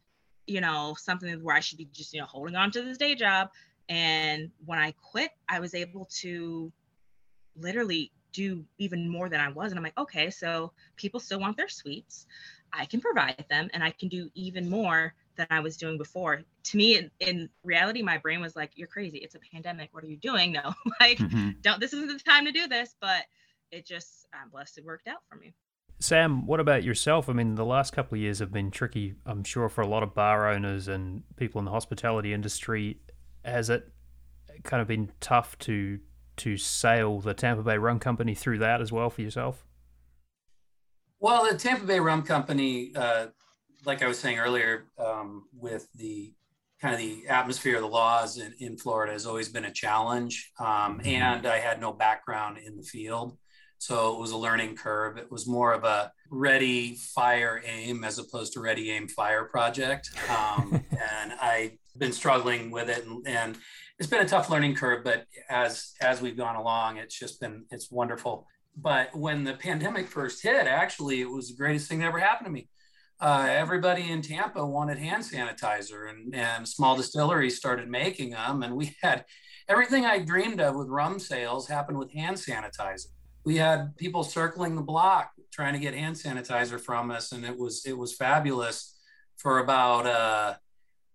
you 0.46 0.60
know 0.60 0.94
something 0.98 1.42
where 1.42 1.56
i 1.56 1.60
should 1.60 1.78
be 1.78 1.88
just 1.92 2.12
you 2.12 2.20
know 2.20 2.26
holding 2.26 2.56
on 2.56 2.70
to 2.70 2.82
this 2.82 2.98
day 2.98 3.14
job 3.14 3.48
and 3.88 4.50
when 4.66 4.78
i 4.78 4.92
quit 4.92 5.30
i 5.48 5.60
was 5.60 5.74
able 5.74 6.06
to 6.10 6.70
literally 7.56 8.12
do 8.32 8.64
even 8.78 9.08
more 9.08 9.28
than 9.28 9.40
I 9.40 9.48
was. 9.48 9.70
And 9.70 9.78
I'm 9.78 9.84
like, 9.84 9.98
okay, 9.98 10.28
so 10.28 10.72
people 10.96 11.20
still 11.20 11.40
want 11.40 11.56
their 11.56 11.68
sweets. 11.68 12.26
I 12.72 12.84
can 12.84 13.00
provide 13.00 13.44
them 13.48 13.70
and 13.72 13.82
I 13.82 13.90
can 13.92 14.08
do 14.08 14.28
even 14.34 14.68
more 14.68 15.14
than 15.36 15.46
I 15.50 15.60
was 15.60 15.76
doing 15.76 15.96
before. 15.96 16.42
To 16.64 16.76
me, 16.76 16.98
in, 16.98 17.10
in 17.20 17.48
reality, 17.62 18.02
my 18.02 18.18
brain 18.18 18.40
was 18.40 18.56
like, 18.56 18.72
you're 18.74 18.88
crazy. 18.88 19.18
It's 19.18 19.34
a 19.34 19.40
pandemic. 19.52 19.90
What 19.92 20.04
are 20.04 20.08
you 20.08 20.16
doing? 20.16 20.52
No, 20.64 20.74
like, 21.00 21.18
mm-hmm. 21.18 21.50
don't, 21.62 21.80
this 21.80 21.92
isn't 21.92 22.08
the 22.08 22.18
time 22.18 22.44
to 22.44 22.52
do 22.52 22.68
this. 22.68 22.94
But 23.00 23.24
it 23.70 23.86
just, 23.86 24.26
I'm 24.32 24.50
blessed 24.50 24.78
it 24.78 24.84
worked 24.84 25.08
out 25.08 25.22
for 25.28 25.36
me. 25.36 25.54
Sam, 26.00 26.46
what 26.46 26.60
about 26.60 26.84
yourself? 26.84 27.28
I 27.28 27.32
mean, 27.32 27.54
the 27.54 27.64
last 27.64 27.92
couple 27.92 28.16
of 28.16 28.20
years 28.20 28.40
have 28.40 28.52
been 28.52 28.70
tricky, 28.70 29.14
I'm 29.24 29.44
sure, 29.44 29.68
for 29.68 29.80
a 29.80 29.86
lot 29.86 30.02
of 30.02 30.14
bar 30.14 30.50
owners 30.50 30.88
and 30.88 31.22
people 31.36 31.60
in 31.60 31.64
the 31.64 31.70
hospitality 31.70 32.32
industry. 32.32 32.98
Has 33.44 33.70
it 33.70 33.90
kind 34.64 34.80
of 34.80 34.88
been 34.88 35.12
tough 35.20 35.58
to 35.60 35.98
to 36.38 36.56
sail 36.56 37.20
the 37.20 37.34
Tampa 37.34 37.62
Bay 37.62 37.78
Rum 37.78 37.98
Company 37.98 38.34
through 38.34 38.58
that 38.58 38.80
as 38.80 38.92
well 38.92 39.10
for 39.10 39.22
yourself? 39.22 39.64
Well, 41.20 41.50
the 41.50 41.56
Tampa 41.56 41.86
Bay 41.86 42.00
Rum 42.00 42.22
Company, 42.22 42.92
uh, 42.94 43.26
like 43.84 44.02
I 44.02 44.08
was 44.08 44.18
saying 44.18 44.38
earlier, 44.38 44.86
um, 44.98 45.44
with 45.52 45.88
the 45.94 46.34
kind 46.80 46.94
of 46.94 47.00
the 47.00 47.26
atmosphere 47.28 47.76
of 47.76 47.82
the 47.82 47.88
laws 47.88 48.36
in, 48.38 48.52
in 48.58 48.76
Florida 48.76 49.12
has 49.12 49.24
always 49.24 49.48
been 49.48 49.64
a 49.64 49.70
challenge. 49.70 50.52
Um, 50.58 50.66
mm-hmm. 50.66 51.06
And 51.06 51.46
I 51.46 51.58
had 51.58 51.80
no 51.80 51.92
background 51.92 52.58
in 52.58 52.76
the 52.76 52.82
field. 52.82 53.38
So 53.84 54.14
it 54.14 54.18
was 54.18 54.30
a 54.30 54.38
learning 54.38 54.76
curve. 54.76 55.18
It 55.18 55.30
was 55.30 55.46
more 55.46 55.74
of 55.74 55.84
a 55.84 56.10
ready, 56.30 56.94
fire, 56.94 57.60
aim 57.66 58.02
as 58.02 58.18
opposed 58.18 58.54
to 58.54 58.60
ready, 58.60 58.90
aim, 58.90 59.08
fire 59.08 59.44
project. 59.44 60.08
Um, 60.30 60.82
and 60.90 61.34
I've 61.34 61.72
been 61.98 62.12
struggling 62.12 62.70
with 62.70 62.88
it, 62.88 63.04
and, 63.04 63.28
and 63.28 63.58
it's 63.98 64.08
been 64.08 64.22
a 64.22 64.28
tough 64.28 64.48
learning 64.48 64.74
curve. 64.74 65.04
But 65.04 65.26
as 65.50 65.92
as 66.00 66.22
we've 66.22 66.34
gone 66.34 66.56
along, 66.56 66.96
it's 66.96 67.18
just 67.18 67.42
been 67.42 67.66
it's 67.70 67.90
wonderful. 67.90 68.46
But 68.74 69.14
when 69.14 69.44
the 69.44 69.52
pandemic 69.52 70.08
first 70.08 70.42
hit, 70.42 70.66
actually, 70.66 71.20
it 71.20 71.30
was 71.30 71.50
the 71.50 71.56
greatest 71.56 71.86
thing 71.86 71.98
that 71.98 72.06
ever 72.06 72.20
happened 72.20 72.46
to 72.46 72.52
me. 72.52 72.70
Uh, 73.20 73.48
everybody 73.50 74.10
in 74.10 74.22
Tampa 74.22 74.64
wanted 74.64 74.96
hand 74.96 75.24
sanitizer, 75.24 76.08
and, 76.08 76.34
and 76.34 76.66
small 76.66 76.96
distilleries 76.96 77.58
started 77.58 77.90
making 77.90 78.30
them. 78.30 78.62
And 78.62 78.76
we 78.76 78.96
had 79.02 79.26
everything 79.68 80.06
I 80.06 80.20
dreamed 80.20 80.62
of 80.62 80.74
with 80.74 80.88
rum 80.88 81.18
sales 81.18 81.68
happened 81.68 81.98
with 81.98 82.14
hand 82.14 82.38
sanitizer 82.38 83.08
we 83.44 83.56
had 83.56 83.96
people 83.96 84.24
circling 84.24 84.74
the 84.74 84.82
block 84.82 85.30
trying 85.52 85.74
to 85.74 85.78
get 85.78 85.94
hand 85.94 86.16
sanitizer 86.16 86.80
from 86.80 87.10
us, 87.10 87.32
and 87.32 87.44
it 87.44 87.56
was 87.56 87.84
it 87.86 87.96
was 87.96 88.14
fabulous 88.14 88.96
for 89.36 89.58
about 89.58 90.06
uh, 90.06 90.54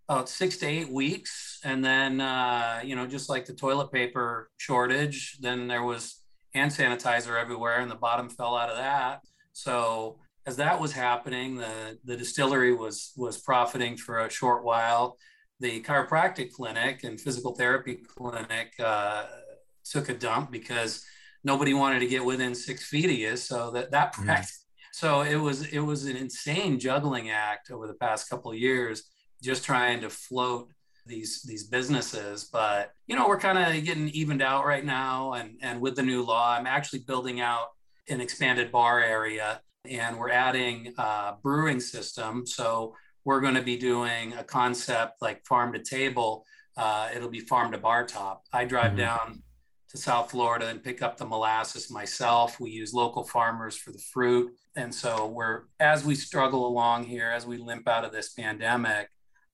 about 0.07 0.29
six 0.29 0.57
to 0.57 0.65
eight 0.65 0.89
weeks, 0.89 1.59
and 1.63 1.83
then 1.83 2.21
uh, 2.21 2.79
you 2.83 2.95
know 2.95 3.07
just 3.07 3.29
like 3.29 3.45
the 3.45 3.53
toilet 3.53 3.91
paper 3.91 4.49
shortage, 4.57 5.37
then 5.39 5.67
there 5.67 5.83
was 5.83 6.21
hand 6.53 6.71
sanitizer 6.71 7.39
everywhere, 7.39 7.79
and 7.81 7.91
the 7.91 7.95
bottom 7.95 8.29
fell 8.29 8.55
out 8.55 8.69
of 8.69 8.77
that. 8.77 9.21
So 9.53 10.19
as 10.45 10.55
that 10.57 10.79
was 10.79 10.93
happening, 10.93 11.55
the 11.55 11.97
the 12.05 12.15
distillery 12.15 12.73
was 12.73 13.11
was 13.17 13.37
profiting 13.37 13.97
for 13.97 14.19
a 14.19 14.29
short 14.29 14.63
while. 14.63 15.17
The 15.59 15.81
chiropractic 15.81 16.53
clinic 16.53 17.03
and 17.03 17.19
physical 17.19 17.53
therapy 17.53 17.95
clinic 17.95 18.73
uh, 18.79 19.25
took 19.83 20.07
a 20.07 20.13
dump 20.13 20.51
because 20.51 21.03
nobody 21.43 21.73
wanted 21.73 21.99
to 21.99 22.07
get 22.07 22.23
within 22.23 22.55
six 22.55 22.85
feet 22.85 23.05
of 23.05 23.11
you. 23.11 23.35
So 23.37 23.71
that 23.71 23.91
that 23.91 24.15
mm. 24.15 24.25
practice, 24.25 24.65
so 24.91 25.21
it 25.21 25.35
was 25.35 25.67
it 25.67 25.79
was 25.79 26.05
an 26.05 26.15
insane 26.15 26.79
juggling 26.79 27.29
act 27.29 27.71
over 27.71 27.87
the 27.87 27.93
past 27.93 28.29
couple 28.29 28.51
of 28.51 28.57
years, 28.57 29.03
just 29.41 29.63
trying 29.63 30.01
to 30.01 30.09
float 30.09 30.69
these 31.05 31.41
these 31.43 31.65
businesses. 31.65 32.45
But 32.45 32.93
you 33.07 33.15
know, 33.15 33.27
we're 33.27 33.39
kind 33.39 33.57
of 33.57 33.83
getting 33.83 34.09
evened 34.09 34.41
out 34.41 34.65
right 34.65 34.85
now, 34.85 35.33
and 35.33 35.57
and 35.61 35.81
with 35.81 35.95
the 35.95 36.03
new 36.03 36.23
law, 36.23 36.55
I'm 36.57 36.67
actually 36.67 36.99
building 36.99 37.39
out 37.39 37.67
an 38.07 38.21
expanded 38.21 38.71
bar 38.71 39.01
area, 39.01 39.61
and 39.89 40.17
we're 40.17 40.31
adding 40.31 40.93
a 40.97 41.35
brewing 41.41 41.79
system. 41.79 42.45
So 42.45 42.95
we're 43.25 43.41
going 43.41 43.55
to 43.55 43.61
be 43.61 43.77
doing 43.77 44.33
a 44.33 44.43
concept 44.43 45.21
like 45.21 45.45
farm 45.45 45.73
to 45.73 45.79
table. 45.79 46.45
Uh, 46.77 47.09
it'll 47.13 47.29
be 47.29 47.41
farm 47.41 47.71
to 47.73 47.77
bar 47.77 48.05
top. 48.05 48.43
I 48.53 48.63
drive 48.63 48.91
mm-hmm. 48.91 48.97
down 48.97 49.43
to 49.89 49.97
South 49.97 50.31
Florida 50.31 50.67
and 50.67 50.83
pick 50.83 51.01
up 51.01 51.17
the 51.17 51.25
molasses 51.25 51.89
myself. 51.89 52.59
We 52.59 52.69
use 52.69 52.93
local 52.93 53.23
farmers 53.23 53.75
for 53.75 53.91
the 53.91 54.03
fruit. 54.13 54.51
And 54.75 54.93
so 54.93 55.27
we're, 55.27 55.63
as 55.79 56.05
we 56.05 56.15
struggle 56.15 56.67
along 56.67 57.05
here, 57.05 57.29
as 57.29 57.47
we 57.47 57.57
limp 57.57 57.87
out 57.87 58.05
of 58.05 58.11
this 58.11 58.29
pandemic, 58.33 59.09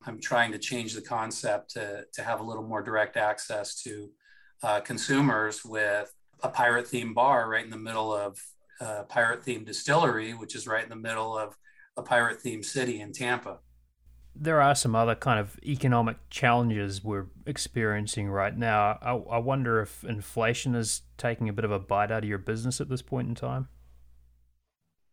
I'm 0.05 0.19
trying 0.19 0.51
to 0.51 0.59
change 0.59 0.93
the 0.93 1.01
concept 1.01 1.71
to, 1.71 2.05
to 2.13 2.21
have 2.21 2.41
a 2.41 2.43
little 2.43 2.67
more 2.67 2.83
direct 2.83 3.17
access 3.17 3.81
to 3.83 4.11
uh, 4.61 4.79
consumers 4.81 5.63
with 5.63 6.13
a 6.43 6.49
pirate 6.49 6.87
themed 6.87 7.13
bar 7.13 7.49
right 7.49 7.63
in 7.63 7.71
the 7.71 7.77
middle 7.77 8.13
of 8.13 8.37
a 8.81 9.03
pirate 9.03 9.43
themed 9.43 9.65
distillery, 9.65 10.33
which 10.33 10.53
is 10.53 10.67
right 10.67 10.83
in 10.83 10.89
the 10.89 10.95
middle 10.95 11.37
of 11.37 11.55
a 11.97 12.03
pirate 12.03 12.43
themed 12.43 12.65
city 12.65 12.99
in 12.99 13.13
Tampa 13.13 13.59
there 14.35 14.61
are 14.61 14.75
some 14.75 14.95
other 14.95 15.15
kind 15.15 15.39
of 15.39 15.57
economic 15.63 16.17
challenges 16.29 17.03
we're 17.03 17.27
experiencing 17.45 18.29
right 18.29 18.55
now. 18.55 18.97
I, 19.01 19.11
I, 19.11 19.37
wonder 19.37 19.81
if 19.81 20.03
inflation 20.03 20.75
is 20.75 21.01
taking 21.17 21.47
a 21.47 21.53
bit 21.53 21.63
of 21.63 21.71
a 21.71 21.79
bite 21.79 22.11
out 22.11 22.23
of 22.23 22.29
your 22.29 22.37
business 22.37 22.81
at 22.81 22.89
this 22.89 23.01
point 23.01 23.29
in 23.29 23.35
time. 23.35 23.69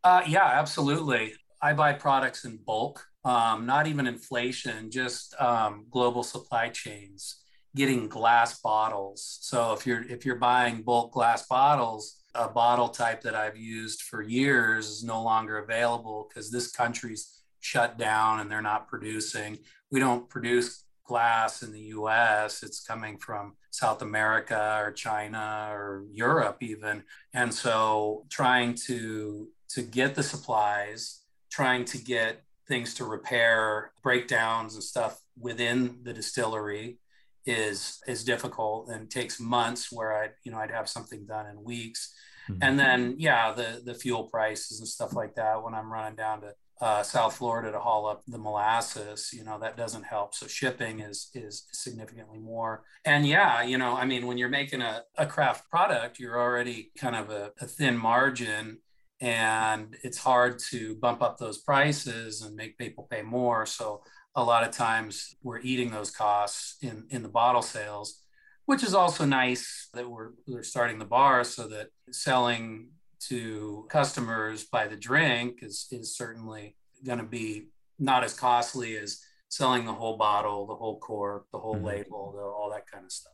Uh, 0.02 0.22
yeah, 0.26 0.44
absolutely. 0.44 1.34
I 1.60 1.74
buy 1.74 1.92
products 1.92 2.44
in 2.44 2.58
bulk, 2.66 3.06
um, 3.24 3.66
not 3.66 3.86
even 3.86 4.06
inflation, 4.06 4.90
just 4.90 5.40
um, 5.40 5.86
global 5.90 6.24
supply 6.24 6.68
chains 6.70 7.42
getting 7.74 8.08
glass 8.08 8.60
bottles. 8.60 9.38
So 9.40 9.72
if 9.72 9.86
you're 9.86 10.02
if 10.02 10.24
you're 10.24 10.36
buying 10.36 10.82
bulk 10.82 11.12
glass 11.12 11.46
bottles, 11.46 12.22
a 12.34 12.48
bottle 12.48 12.88
type 12.88 13.22
that 13.22 13.34
I've 13.34 13.56
used 13.56 14.02
for 14.02 14.22
years 14.22 14.88
is 14.88 15.04
no 15.04 15.22
longer 15.22 15.58
available 15.58 16.28
because 16.28 16.50
this 16.50 16.70
country's 16.70 17.41
shut 17.62 17.96
down 17.96 18.40
and 18.40 18.50
they're 18.50 18.60
not 18.60 18.88
producing. 18.88 19.58
We 19.90 20.00
don't 20.00 20.28
produce 20.28 20.84
glass 21.04 21.62
in 21.62 21.72
the 21.72 21.92
US, 21.96 22.62
it's 22.62 22.80
coming 22.80 23.18
from 23.18 23.54
South 23.70 24.02
America 24.02 24.78
or 24.82 24.92
China 24.92 25.68
or 25.72 26.04
Europe 26.10 26.58
even. 26.60 27.04
And 27.32 27.52
so 27.52 28.26
trying 28.28 28.74
to 28.86 29.48
to 29.70 29.82
get 29.82 30.14
the 30.14 30.22
supplies, 30.22 31.22
trying 31.50 31.84
to 31.86 31.98
get 31.98 32.44
things 32.68 32.94
to 32.94 33.04
repair 33.04 33.92
breakdowns 34.02 34.74
and 34.74 34.84
stuff 34.84 35.20
within 35.38 35.98
the 36.02 36.12
distillery 36.12 36.98
is 37.44 38.00
is 38.06 38.24
difficult 38.24 38.88
and 38.88 39.10
takes 39.10 39.40
months 39.40 39.90
where 39.90 40.12
I 40.16 40.28
you 40.44 40.52
know 40.52 40.58
I'd 40.58 40.70
have 40.70 40.88
something 40.88 41.26
done 41.26 41.46
in 41.46 41.64
weeks. 41.64 42.14
Mm-hmm. 42.48 42.62
And 42.62 42.78
then 42.78 43.14
yeah, 43.18 43.52
the 43.52 43.82
the 43.84 43.94
fuel 43.94 44.24
prices 44.24 44.80
and 44.80 44.88
stuff 44.88 45.14
like 45.14 45.34
that 45.36 45.62
when 45.62 45.74
I'm 45.74 45.92
running 45.92 46.16
down 46.16 46.40
to 46.42 46.52
uh, 46.82 47.00
South 47.04 47.36
Florida 47.36 47.70
to 47.70 47.78
haul 47.78 48.08
up 48.08 48.22
the 48.26 48.38
molasses, 48.38 49.30
you 49.32 49.44
know, 49.44 49.56
that 49.60 49.76
doesn't 49.76 50.02
help. 50.02 50.34
So 50.34 50.48
shipping 50.48 50.98
is 50.98 51.30
is 51.32 51.68
significantly 51.72 52.40
more. 52.40 52.82
And 53.04 53.24
yeah, 53.24 53.62
you 53.62 53.78
know, 53.78 53.96
I 53.96 54.04
mean, 54.04 54.26
when 54.26 54.36
you're 54.36 54.48
making 54.48 54.82
a, 54.82 55.04
a 55.16 55.24
craft 55.24 55.70
product, 55.70 56.18
you're 56.18 56.40
already 56.40 56.90
kind 56.98 57.14
of 57.14 57.30
a, 57.30 57.52
a 57.60 57.66
thin 57.66 57.96
margin 57.96 58.78
and 59.20 59.96
it's 60.02 60.18
hard 60.18 60.58
to 60.70 60.96
bump 60.96 61.22
up 61.22 61.38
those 61.38 61.58
prices 61.58 62.42
and 62.42 62.56
make 62.56 62.76
people 62.76 63.06
pay 63.08 63.22
more. 63.22 63.64
So 63.64 64.02
a 64.34 64.42
lot 64.42 64.64
of 64.64 64.72
times 64.72 65.36
we're 65.40 65.60
eating 65.60 65.92
those 65.92 66.10
costs 66.10 66.78
in, 66.82 67.06
in 67.10 67.22
the 67.22 67.28
bottle 67.28 67.62
sales, 67.62 68.24
which 68.66 68.82
is 68.82 68.92
also 68.92 69.24
nice 69.24 69.88
that 69.94 70.10
we're, 70.10 70.30
we're 70.48 70.64
starting 70.64 70.98
the 70.98 71.04
bar 71.04 71.44
so 71.44 71.68
that 71.68 71.90
selling 72.10 72.88
to 73.28 73.86
customers 73.88 74.64
by 74.64 74.86
the 74.86 74.96
drink 74.96 75.60
is, 75.62 75.86
is 75.90 76.16
certainly 76.16 76.76
going 77.04 77.18
to 77.18 77.24
be 77.24 77.68
not 77.98 78.24
as 78.24 78.34
costly 78.34 78.96
as 78.96 79.22
selling 79.48 79.84
the 79.84 79.92
whole 79.92 80.16
bottle, 80.16 80.66
the 80.66 80.74
whole 80.74 80.98
cork, 80.98 81.46
the 81.52 81.58
whole 81.58 81.76
mm-hmm. 81.76 81.86
label, 81.86 82.32
the, 82.34 82.42
all 82.42 82.70
that 82.70 82.90
kind 82.90 83.04
of 83.04 83.12
stuff. 83.12 83.32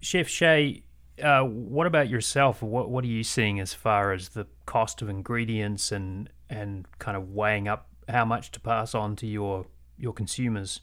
Chef 0.00 0.28
Shay, 0.28 0.84
uh, 1.22 1.42
what 1.42 1.86
about 1.86 2.08
yourself? 2.08 2.62
What 2.62 2.90
what 2.90 3.04
are 3.04 3.08
you 3.08 3.24
seeing 3.24 3.60
as 3.60 3.72
far 3.72 4.12
as 4.12 4.30
the 4.30 4.46
cost 4.66 5.02
of 5.02 5.08
ingredients 5.08 5.90
and 5.90 6.28
and 6.50 6.86
kind 6.98 7.16
of 7.16 7.30
weighing 7.30 7.68
up 7.68 7.88
how 8.08 8.24
much 8.24 8.50
to 8.52 8.60
pass 8.60 8.94
on 8.94 9.16
to 9.16 9.26
your 9.26 9.66
your 9.98 10.12
consumers? 10.12 10.80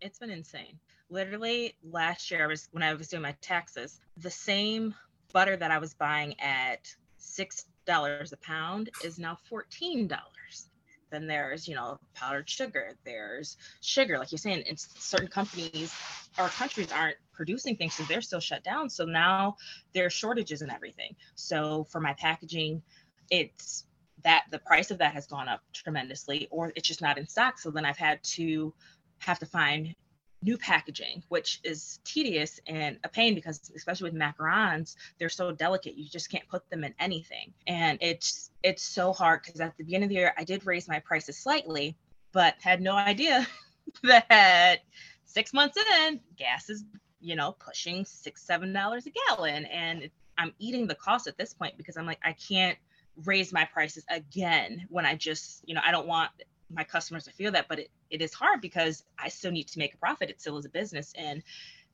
It's 0.00 0.18
been 0.18 0.30
insane. 0.30 0.78
Literally 1.08 1.74
last 1.82 2.30
year, 2.30 2.44
I 2.44 2.46
was 2.46 2.68
when 2.72 2.82
I 2.82 2.92
was 2.94 3.08
doing 3.08 3.22
my 3.22 3.34
taxes, 3.40 4.00
the 4.18 4.30
same 4.30 4.94
butter 5.32 5.56
that 5.56 5.70
I 5.70 5.78
was 5.78 5.94
buying 5.94 6.38
at 6.40 6.94
six 7.36 7.66
dollars 7.84 8.32
a 8.32 8.38
pound 8.38 8.90
is 9.04 9.18
now 9.18 9.36
fourteen 9.48 10.08
dollars. 10.08 10.70
Then 11.10 11.28
there's, 11.28 11.68
you 11.68 11.76
know, 11.76 11.98
powdered 12.14 12.50
sugar. 12.50 12.96
There's 13.04 13.56
sugar, 13.80 14.18
like 14.18 14.32
you're 14.32 14.38
saying, 14.38 14.64
in 14.66 14.76
certain 14.76 15.28
companies 15.28 15.94
or 16.36 16.48
countries 16.48 16.90
aren't 16.92 17.16
producing 17.32 17.76
things, 17.76 17.94
so 17.94 18.02
they're 18.04 18.20
still 18.20 18.40
shut 18.40 18.64
down. 18.64 18.90
So 18.90 19.04
now 19.04 19.56
there 19.94 20.06
are 20.06 20.10
shortages 20.10 20.62
and 20.62 20.72
everything. 20.72 21.14
So 21.36 21.84
for 21.92 22.00
my 22.00 22.14
packaging, 22.14 22.82
it's 23.30 23.86
that 24.24 24.46
the 24.50 24.58
price 24.58 24.90
of 24.90 24.98
that 24.98 25.12
has 25.14 25.26
gone 25.28 25.48
up 25.48 25.60
tremendously, 25.72 26.48
or 26.50 26.72
it's 26.74 26.88
just 26.88 27.02
not 27.02 27.18
in 27.18 27.28
stock. 27.28 27.60
So 27.60 27.70
then 27.70 27.84
I've 27.84 27.96
had 27.96 28.20
to 28.36 28.74
have 29.18 29.38
to 29.38 29.46
find 29.46 29.94
new 30.42 30.58
packaging, 30.58 31.22
which 31.28 31.60
is 31.64 31.98
tedious 32.04 32.60
and 32.66 32.98
a 33.04 33.08
pain 33.08 33.34
because 33.34 33.70
especially 33.74 34.10
with 34.10 34.20
macarons, 34.20 34.96
they're 35.18 35.28
so 35.28 35.50
delicate. 35.52 35.96
You 35.96 36.08
just 36.08 36.30
can't 36.30 36.46
put 36.48 36.68
them 36.70 36.84
in 36.84 36.94
anything. 36.98 37.52
And 37.66 37.98
it's 38.00 38.50
it's 38.62 38.82
so 38.82 39.12
hard 39.12 39.42
because 39.44 39.60
at 39.60 39.76
the 39.76 39.84
beginning 39.84 40.04
of 40.04 40.08
the 40.10 40.16
year 40.16 40.34
I 40.36 40.44
did 40.44 40.66
raise 40.66 40.88
my 40.88 41.00
prices 41.00 41.36
slightly, 41.36 41.96
but 42.32 42.54
had 42.60 42.80
no 42.80 42.94
idea 42.94 43.46
that 44.02 44.80
six 45.24 45.52
months 45.52 45.76
in, 45.76 46.20
gas 46.36 46.70
is, 46.70 46.84
you 47.20 47.36
know, 47.36 47.52
pushing 47.52 48.04
six, 48.04 48.42
seven 48.42 48.72
dollars 48.72 49.06
a 49.06 49.10
gallon. 49.10 49.64
And 49.66 50.10
I'm 50.38 50.52
eating 50.58 50.86
the 50.86 50.94
cost 50.94 51.26
at 51.26 51.38
this 51.38 51.54
point 51.54 51.76
because 51.76 51.96
I'm 51.96 52.06
like, 52.06 52.20
I 52.24 52.32
can't 52.32 52.78
raise 53.24 53.52
my 53.52 53.64
prices 53.64 54.04
again 54.10 54.86
when 54.90 55.06
I 55.06 55.14
just, 55.14 55.66
you 55.66 55.74
know, 55.74 55.80
I 55.84 55.90
don't 55.90 56.06
want 56.06 56.30
my 56.70 56.84
customers 56.84 57.24
to 57.24 57.32
feel 57.32 57.52
that, 57.52 57.68
but 57.68 57.78
it, 57.78 57.90
it 58.10 58.22
is 58.22 58.34
hard 58.34 58.60
because 58.60 59.04
I 59.18 59.28
still 59.28 59.52
need 59.52 59.68
to 59.68 59.78
make 59.78 59.94
a 59.94 59.98
profit. 59.98 60.30
It 60.30 60.40
still 60.40 60.58
is 60.58 60.64
a 60.64 60.70
business. 60.70 61.12
And 61.16 61.42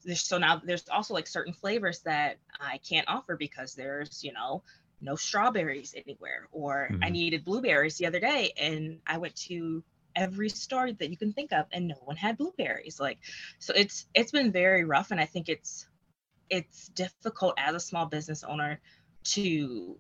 there's 0.05 0.25
so 0.25 0.39
now 0.39 0.61
there's 0.65 0.89
also 0.89 1.15
like 1.15 1.27
certain 1.27 1.53
flavors 1.53 2.01
that 2.01 2.39
I 2.61 2.79
can't 2.79 3.09
offer 3.09 3.37
because 3.37 3.75
there's, 3.75 4.25
you 4.25 4.33
know, 4.33 4.63
no 5.01 5.17
strawberries 5.17 5.95
anywhere. 5.97 6.49
Or 6.53 6.89
mm-hmm. 6.91 7.05
I 7.05 7.11
needed 7.11 7.45
blueberries 7.45 7.99
the 7.99 8.07
other 8.07 8.21
day 8.21 8.53
and 8.57 8.99
I 9.07 9.19
went 9.19 9.37
to 9.47 9.83
every 10.15 10.49
store 10.49 10.93
that 10.93 11.11
you 11.11 11.17
can 11.17 11.33
think 11.33 11.53
of 11.53 11.67
and 11.73 11.89
no 11.89 11.97
one 12.05 12.17
had 12.17 12.39
blueberries. 12.39 12.99
Like 12.99 13.19
so 13.59 13.75
it's 13.77 14.07
it's 14.15 14.33
been 14.33 14.53
very 14.53 14.85
rough 14.85 15.11
and 15.11 15.21
I 15.21 15.27
think 15.27 15.49
it's 15.49 15.87
it's 16.51 16.89
difficult 16.89 17.55
as 17.57 17.75
a 17.75 17.81
small 17.81 18.07
business 18.07 18.45
owner 18.45 18.81
to 19.25 19.97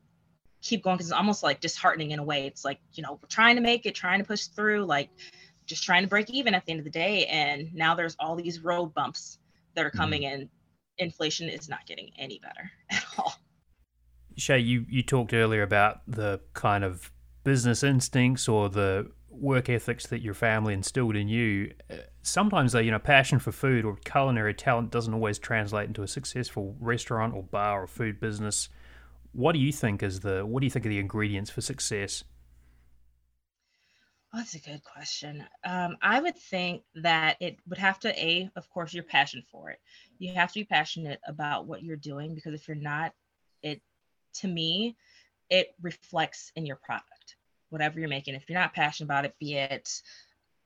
keep 0.62 0.82
going 0.82 0.96
because 0.96 1.08
it's 1.08 1.16
almost 1.16 1.42
like 1.42 1.60
disheartening 1.60 2.12
in 2.12 2.18
a 2.18 2.24
way. 2.24 2.46
It's 2.46 2.64
like, 2.64 2.78
you 2.94 3.02
know, 3.02 3.18
we're 3.20 3.28
trying 3.28 3.56
to 3.56 3.62
make 3.62 3.84
it, 3.84 3.94
trying 3.94 4.20
to 4.20 4.24
push 4.24 4.46
through, 4.46 4.84
like 4.84 5.10
just 5.66 5.82
trying 5.82 6.02
to 6.02 6.08
break 6.08 6.30
even 6.30 6.54
at 6.54 6.64
the 6.64 6.72
end 6.72 6.80
of 6.80 6.84
the 6.84 6.90
day. 6.90 7.26
And 7.26 7.72
now 7.74 7.94
there's 7.94 8.16
all 8.18 8.36
these 8.36 8.60
road 8.60 8.94
bumps 8.94 9.38
that 9.74 9.84
are 9.84 9.90
mm-hmm. 9.90 9.98
coming 9.98 10.22
mm-hmm. 10.22 10.42
in. 10.42 10.50
Inflation 10.98 11.48
is 11.48 11.68
not 11.68 11.86
getting 11.86 12.10
any 12.18 12.38
better 12.38 12.70
at 12.90 13.04
all. 13.18 13.34
Shay, 14.36 14.60
you, 14.60 14.86
you 14.88 15.02
talked 15.02 15.34
earlier 15.34 15.62
about 15.62 16.00
the 16.06 16.40
kind 16.54 16.84
of 16.84 17.10
business 17.44 17.82
instincts 17.82 18.48
or 18.48 18.68
the 18.68 19.10
work 19.28 19.68
ethics 19.68 20.06
that 20.06 20.20
your 20.20 20.34
family 20.34 20.74
instilled 20.74 21.16
in 21.16 21.28
you. 21.28 21.72
Sometimes, 22.22 22.72
though, 22.72 22.78
you 22.78 22.90
know, 22.90 22.98
passion 22.98 23.38
for 23.38 23.52
food 23.52 23.84
or 23.84 23.96
culinary 24.04 24.54
talent 24.54 24.90
doesn't 24.90 25.12
always 25.12 25.38
translate 25.38 25.88
into 25.88 26.02
a 26.02 26.08
successful 26.08 26.76
restaurant 26.78 27.34
or 27.34 27.42
bar 27.42 27.82
or 27.82 27.86
food 27.86 28.20
business. 28.20 28.68
What 29.32 29.52
do 29.52 29.58
you 29.58 29.72
think 29.72 30.02
is 30.02 30.20
the 30.20 30.44
what 30.44 30.60
do 30.60 30.66
you 30.66 30.70
think 30.70 30.86
are 30.86 30.90
the 30.90 30.98
ingredients 30.98 31.50
for 31.50 31.60
success? 31.60 32.24
Oh, 34.34 34.38
that's 34.38 34.54
a 34.54 34.60
good 34.60 34.82
question. 34.82 35.44
Um, 35.64 35.98
I 36.00 36.20
would 36.20 36.36
think 36.36 36.84
that 36.94 37.36
it 37.40 37.58
would 37.68 37.78
have 37.78 38.00
to 38.00 38.08
a, 38.18 38.50
of 38.56 38.68
course, 38.70 38.94
your 38.94 39.04
passion 39.04 39.42
for 39.50 39.70
it. 39.70 39.78
You 40.18 40.32
have 40.34 40.52
to 40.52 40.60
be 40.60 40.64
passionate 40.64 41.20
about 41.26 41.66
what 41.66 41.82
you're 41.82 41.96
doing 41.96 42.34
because 42.34 42.54
if 42.54 42.66
you're 42.66 42.74
not, 42.74 43.12
it 43.62 43.82
to 44.36 44.48
me, 44.48 44.96
it 45.50 45.74
reflects 45.82 46.50
in 46.56 46.64
your 46.64 46.76
product, 46.76 47.36
whatever 47.68 48.00
you're 48.00 48.08
making. 48.08 48.34
If 48.34 48.48
you're 48.48 48.58
not 48.58 48.72
passionate 48.72 49.06
about 49.06 49.26
it, 49.26 49.38
be 49.38 49.54
it 49.54 50.02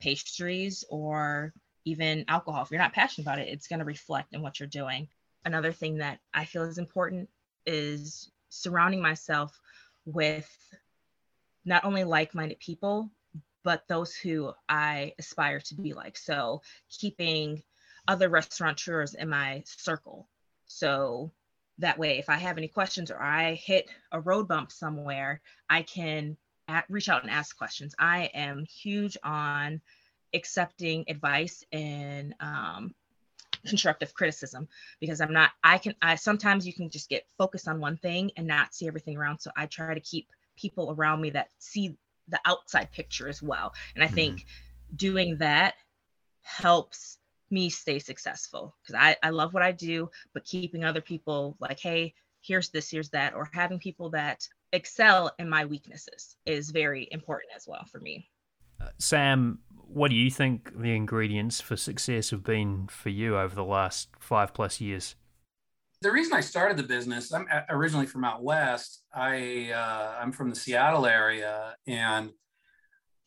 pastries 0.01 0.85
or 0.89 1.53
even 1.85 2.25
alcohol, 2.29 2.63
if 2.63 2.71
you're 2.71 2.79
not 2.79 2.93
passionate 2.93 3.25
about 3.25 3.41
it, 3.41 3.49
it's 3.49 3.67
going 3.67 3.81
to 3.81 3.85
reflect 3.85 4.33
in 4.33 4.43
what 4.43 4.61
you're 4.61 4.69
doing. 4.69 5.09
Another 5.45 5.73
thing 5.73 5.99
that 5.99 6.21
I 6.33 6.45
feel 6.45 6.63
is 6.63 6.79
important 6.79 7.29
is 7.65 8.31
surrounding 8.49 9.03
myself 9.03 9.59
with 10.05 10.49
not 11.65 11.85
only 11.85 12.05
like 12.05 12.35
minded 12.35 12.59
people, 12.61 13.11
but 13.65 13.83
those 13.89 14.15
who 14.15 14.53
I 14.69 15.13
aspire 15.19 15.61
to 15.61 15.75
be 15.75 15.93
like. 15.93 16.17
So 16.17 16.63
keeping 16.89 17.63
other 18.07 18.29
restaurateurs 18.29 19.15
in 19.15 19.29
my 19.29 19.63
circle. 19.67 20.29
So 20.67 21.33
that 21.79 21.99
way, 21.99 22.19
if 22.19 22.29
I 22.29 22.37
have 22.37 22.59
any 22.59 22.69
questions 22.69 23.11
or 23.11 23.21
I 23.21 23.55
hit 23.55 23.89
a 24.13 24.21
road 24.21 24.49
bump 24.49 24.71
somewhere, 24.71 25.41
I 25.69 25.83
can 25.83 26.37
at, 26.69 26.85
reach 26.89 27.09
out 27.09 27.23
and 27.23 27.31
ask 27.31 27.57
questions. 27.57 27.95
I 27.99 28.31
am 28.35 28.65
huge 28.65 29.17
on 29.25 29.81
accepting 30.33 31.05
advice 31.09 31.65
and 31.73 32.35
um, 32.41 32.95
constructive 33.67 34.15
criticism 34.15 34.69
because 35.01 35.21
I'm 35.21 35.33
not, 35.33 35.51
I 35.63 35.79
can, 35.79 35.95
I 36.03 36.15
sometimes 36.15 36.67
you 36.67 36.73
can 36.73 36.91
just 36.91 37.09
get 37.09 37.27
focused 37.39 37.69
on 37.69 37.81
one 37.81 37.97
thing 37.97 38.31
and 38.37 38.47
not 38.47 38.75
see 38.75 38.87
everything 38.87 39.17
around. 39.17 39.39
So 39.41 39.51
I 39.57 39.67
try 39.67 39.95
to 39.95 40.01
keep 40.01 40.29
people 40.57 40.95
around 40.97 41.21
me 41.21 41.31
that 41.31 41.49
see 41.59 41.97
the 42.29 42.41
outside 42.45 42.91
picture 42.93 43.29
as 43.29 43.43
well. 43.43 43.73
And 43.95 44.03
I 44.03 44.07
mm-hmm. 44.07 44.17
think 44.17 44.47
doing 44.95 45.39
that 45.39 45.75
helps 46.43 47.19
me 47.51 47.69
stay 47.71 47.99
successful 47.99 48.75
because 48.83 49.01
I, 49.01 49.17
I 49.23 49.31
love 49.31 49.55
what 49.55 49.63
I 49.63 49.73
do, 49.73 50.11
but 50.33 50.45
keeping 50.45 50.85
other 50.85 51.01
people 51.01 51.57
like, 51.61 51.79
hey, 51.79 52.15
here's 52.41 52.71
this, 52.71 52.91
here's 52.91 53.11
that, 53.11 53.35
or 53.35 53.49
having 53.53 53.79
people 53.79 54.11
that 54.11 54.47
excel 54.73 55.33
in 55.39 55.49
my 55.49 55.65
weaknesses 55.65 56.37
is 56.45 56.71
very 56.71 57.09
important 57.11 57.53
as 57.55 57.67
well 57.67 57.85
for 57.91 58.01
me. 58.01 58.29
Uh, 58.81 58.89
Sam, 58.99 59.61
what 59.71 60.11
do 60.11 60.17
you 60.17 60.31
think 60.31 60.73
the 60.79 60.95
ingredients 60.95 61.61
for 61.61 61.77
success 61.77 62.31
have 62.31 62.45
been 62.45 62.87
for 62.89 63.09
you 63.09 63.39
over 63.39 63.55
the 63.55 63.65
last 63.65 64.09
five 64.19 64.53
plus 64.53 64.81
years? 64.81 65.15
The 66.03 66.13
reason 66.13 66.35
I 66.35 66.41
started 66.41 66.77
the 66.77 66.83
business, 66.83 67.33
I'm 67.33 67.47
originally 67.71 68.07
from 68.07 68.25
out 68.25 68.43
west. 68.43 69.03
I 69.15 69.71
uh, 69.75 70.17
I'm 70.21 70.33
from 70.33 70.51
the 70.51 70.57
Seattle 70.57 71.07
area, 71.07 71.75
and 71.87 72.31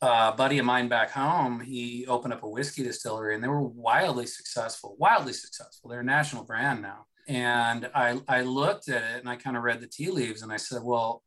uh, 0.01 0.31
a 0.33 0.37
buddy 0.37 0.59
of 0.59 0.65
mine 0.65 0.87
back 0.87 1.09
home, 1.11 1.59
he 1.59 2.05
opened 2.07 2.33
up 2.33 2.43
a 2.43 2.49
whiskey 2.49 2.83
distillery, 2.83 3.33
and 3.33 3.43
they 3.43 3.47
were 3.47 3.67
wildly 3.67 4.27
successful. 4.27 4.95
Wildly 4.99 5.33
successful. 5.33 5.89
They're 5.89 6.01
a 6.01 6.05
national 6.05 6.43
brand 6.43 6.81
now. 6.81 7.07
And 7.27 7.89
I 7.95 8.21
I 8.27 8.41
looked 8.41 8.87
at 8.87 9.03
it 9.15 9.19
and 9.19 9.29
I 9.29 9.35
kind 9.35 9.57
of 9.57 9.63
read 9.63 9.81
the 9.81 9.87
tea 9.87 10.09
leaves, 10.11 10.41
and 10.41 10.51
I 10.51 10.57
said, 10.57 10.81
well, 10.83 11.23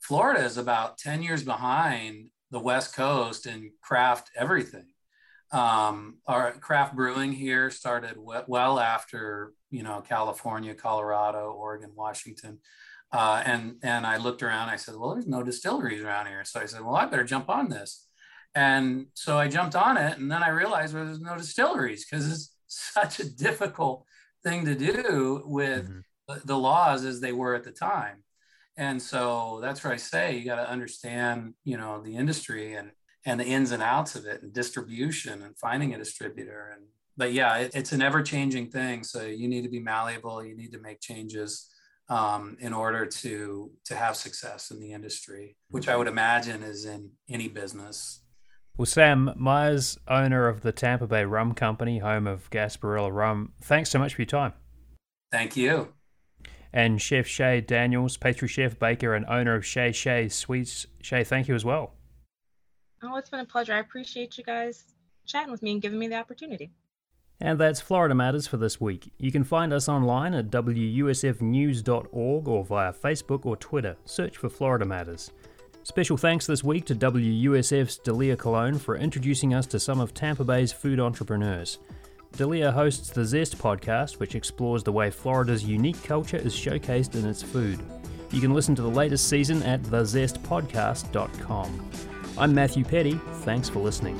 Florida 0.00 0.44
is 0.44 0.56
about 0.56 0.98
ten 0.98 1.22
years 1.22 1.44
behind 1.44 2.28
the 2.50 2.60
West 2.60 2.94
Coast 2.94 3.46
and 3.46 3.70
craft 3.82 4.30
everything. 4.36 4.86
Um, 5.52 6.18
our 6.26 6.52
craft 6.52 6.96
brewing 6.96 7.32
here 7.32 7.70
started 7.70 8.16
well 8.16 8.80
after 8.80 9.52
you 9.70 9.82
know 9.82 10.00
California, 10.00 10.74
Colorado, 10.74 11.52
Oregon, 11.52 11.92
Washington, 11.94 12.58
uh, 13.12 13.42
and 13.44 13.76
and 13.82 14.06
I 14.06 14.16
looked 14.16 14.42
around. 14.42 14.68
I 14.68 14.76
said, 14.76 14.96
well, 14.96 15.14
there's 15.14 15.26
no 15.26 15.42
distilleries 15.42 16.02
around 16.02 16.26
here. 16.26 16.44
So 16.44 16.60
I 16.60 16.66
said, 16.66 16.82
well, 16.82 16.96
I 16.96 17.06
better 17.06 17.24
jump 17.24 17.48
on 17.48 17.68
this. 17.68 18.06
And 18.54 19.06
so 19.12 19.38
I 19.38 19.48
jumped 19.48 19.76
on 19.76 19.98
it, 19.98 20.18
and 20.18 20.32
then 20.32 20.42
I 20.42 20.48
realized 20.48 20.94
well, 20.94 21.04
there's 21.04 21.20
no 21.20 21.36
distilleries 21.36 22.06
because 22.06 22.30
it's 22.30 22.56
such 22.66 23.20
a 23.20 23.28
difficult 23.28 24.04
thing 24.42 24.64
to 24.64 24.74
do 24.74 25.42
with 25.44 25.88
mm-hmm. 25.88 26.38
the 26.44 26.58
laws 26.58 27.04
as 27.04 27.20
they 27.20 27.32
were 27.32 27.54
at 27.54 27.64
the 27.64 27.70
time. 27.70 28.24
And 28.76 29.00
so 29.00 29.58
that's 29.62 29.82
where 29.82 29.92
I 29.92 29.96
say 29.96 30.36
you 30.36 30.44
got 30.44 30.56
to 30.56 30.68
understand, 30.68 31.54
you 31.64 31.76
know, 31.76 32.02
the 32.02 32.16
industry 32.16 32.74
and 32.74 32.90
and 33.24 33.40
the 33.40 33.44
ins 33.44 33.72
and 33.72 33.82
outs 33.82 34.14
of 34.14 34.24
it 34.24 34.42
and 34.42 34.52
distribution 34.52 35.42
and 35.42 35.58
finding 35.58 35.92
a 35.92 35.98
distributor 35.98 36.72
and 36.76 36.84
but 37.16 37.32
yeah 37.32 37.56
it, 37.56 37.72
it's 37.74 37.92
an 37.92 38.02
ever-changing 38.02 38.70
thing. 38.70 39.02
So 39.02 39.24
you 39.24 39.48
need 39.48 39.62
to 39.62 39.70
be 39.70 39.80
malleable. 39.80 40.44
You 40.44 40.56
need 40.56 40.72
to 40.72 40.78
make 40.78 41.00
changes 41.00 41.68
um, 42.08 42.56
in 42.60 42.72
order 42.72 43.06
to 43.06 43.70
to 43.86 43.96
have 43.96 44.16
success 44.16 44.70
in 44.70 44.80
the 44.80 44.92
industry 44.92 45.56
which 45.70 45.88
i 45.88 45.96
would 45.96 46.06
imagine 46.06 46.62
is 46.62 46.84
in 46.84 47.10
any 47.28 47.48
business. 47.48 48.20
Well 48.76 48.86
sam 48.86 49.32
myers 49.36 49.98
owner 50.06 50.46
of 50.48 50.60
the 50.60 50.72
tampa 50.72 51.06
bay 51.06 51.24
rum 51.24 51.54
company 51.54 51.98
home 51.98 52.26
of 52.26 52.50
gasparilla 52.50 53.12
rum 53.12 53.54
thanks 53.62 53.90
so 53.90 53.98
much 53.98 54.14
for 54.14 54.22
your 54.22 54.26
time. 54.26 54.52
Thank 55.32 55.56
you 55.56 55.95
and 56.76 57.02
chef 57.02 57.26
shay 57.26 57.60
daniels 57.60 58.16
pastry 58.16 58.46
chef 58.46 58.78
baker 58.78 59.14
and 59.14 59.26
owner 59.26 59.54
of 59.54 59.64
shay 59.66 59.90
shay 59.90 60.28
sweets 60.28 60.86
shay 61.02 61.24
thank 61.24 61.48
you 61.48 61.54
as 61.54 61.64
well 61.64 61.96
Oh, 63.02 63.16
it's 63.16 63.28
been 63.30 63.40
a 63.40 63.44
pleasure. 63.44 63.74
I 63.74 63.80
appreciate 63.80 64.38
you 64.38 64.44
guys 64.44 64.84
chatting 65.26 65.52
with 65.52 65.62
me 65.62 65.72
and 65.72 65.82
giving 65.82 65.98
me 65.98 66.08
the 66.08 66.16
opportunity. 66.16 66.70
And 67.40 67.58
that's 67.58 67.80
Florida 67.80 68.14
Matters 68.14 68.46
for 68.46 68.56
this 68.56 68.80
week. 68.80 69.12
You 69.18 69.30
can 69.30 69.44
find 69.44 69.72
us 69.72 69.88
online 69.88 70.32
at 70.32 70.50
wusfnews.org 70.50 72.48
or 72.48 72.64
via 72.64 72.92
Facebook 72.92 73.44
or 73.44 73.56
Twitter. 73.56 73.96
Search 74.06 74.38
for 74.38 74.48
Florida 74.48 74.86
Matters. 74.86 75.30
Special 75.82 76.16
thanks 76.16 76.46
this 76.46 76.64
week 76.64 76.86
to 76.86 76.94
WUSF's 76.94 77.98
Dalia 77.98 78.36
Colón 78.36 78.80
for 78.80 78.96
introducing 78.96 79.52
us 79.52 79.66
to 79.66 79.78
some 79.78 80.00
of 80.00 80.14
Tampa 80.14 80.44
Bay's 80.44 80.72
food 80.72 80.98
entrepreneurs. 80.98 81.78
Dalia 82.32 82.72
hosts 82.72 83.10
the 83.10 83.24
Zest 83.24 83.58
podcast, 83.58 84.18
which 84.18 84.34
explores 84.34 84.82
the 84.82 84.92
way 84.92 85.10
Florida's 85.10 85.64
unique 85.64 86.02
culture 86.02 86.36
is 86.36 86.54
showcased 86.54 87.14
in 87.14 87.26
its 87.26 87.42
food. 87.42 87.80
You 88.30 88.40
can 88.40 88.52
listen 88.52 88.74
to 88.74 88.82
the 88.82 88.90
latest 88.90 89.28
season 89.28 89.62
at 89.62 89.82
thezestpodcast.com. 89.82 91.90
I'm 92.38 92.54
Matthew 92.54 92.84
Peddie. 92.84 93.20
Thanks 93.44 93.68
for 93.68 93.78
listening. 93.78 94.18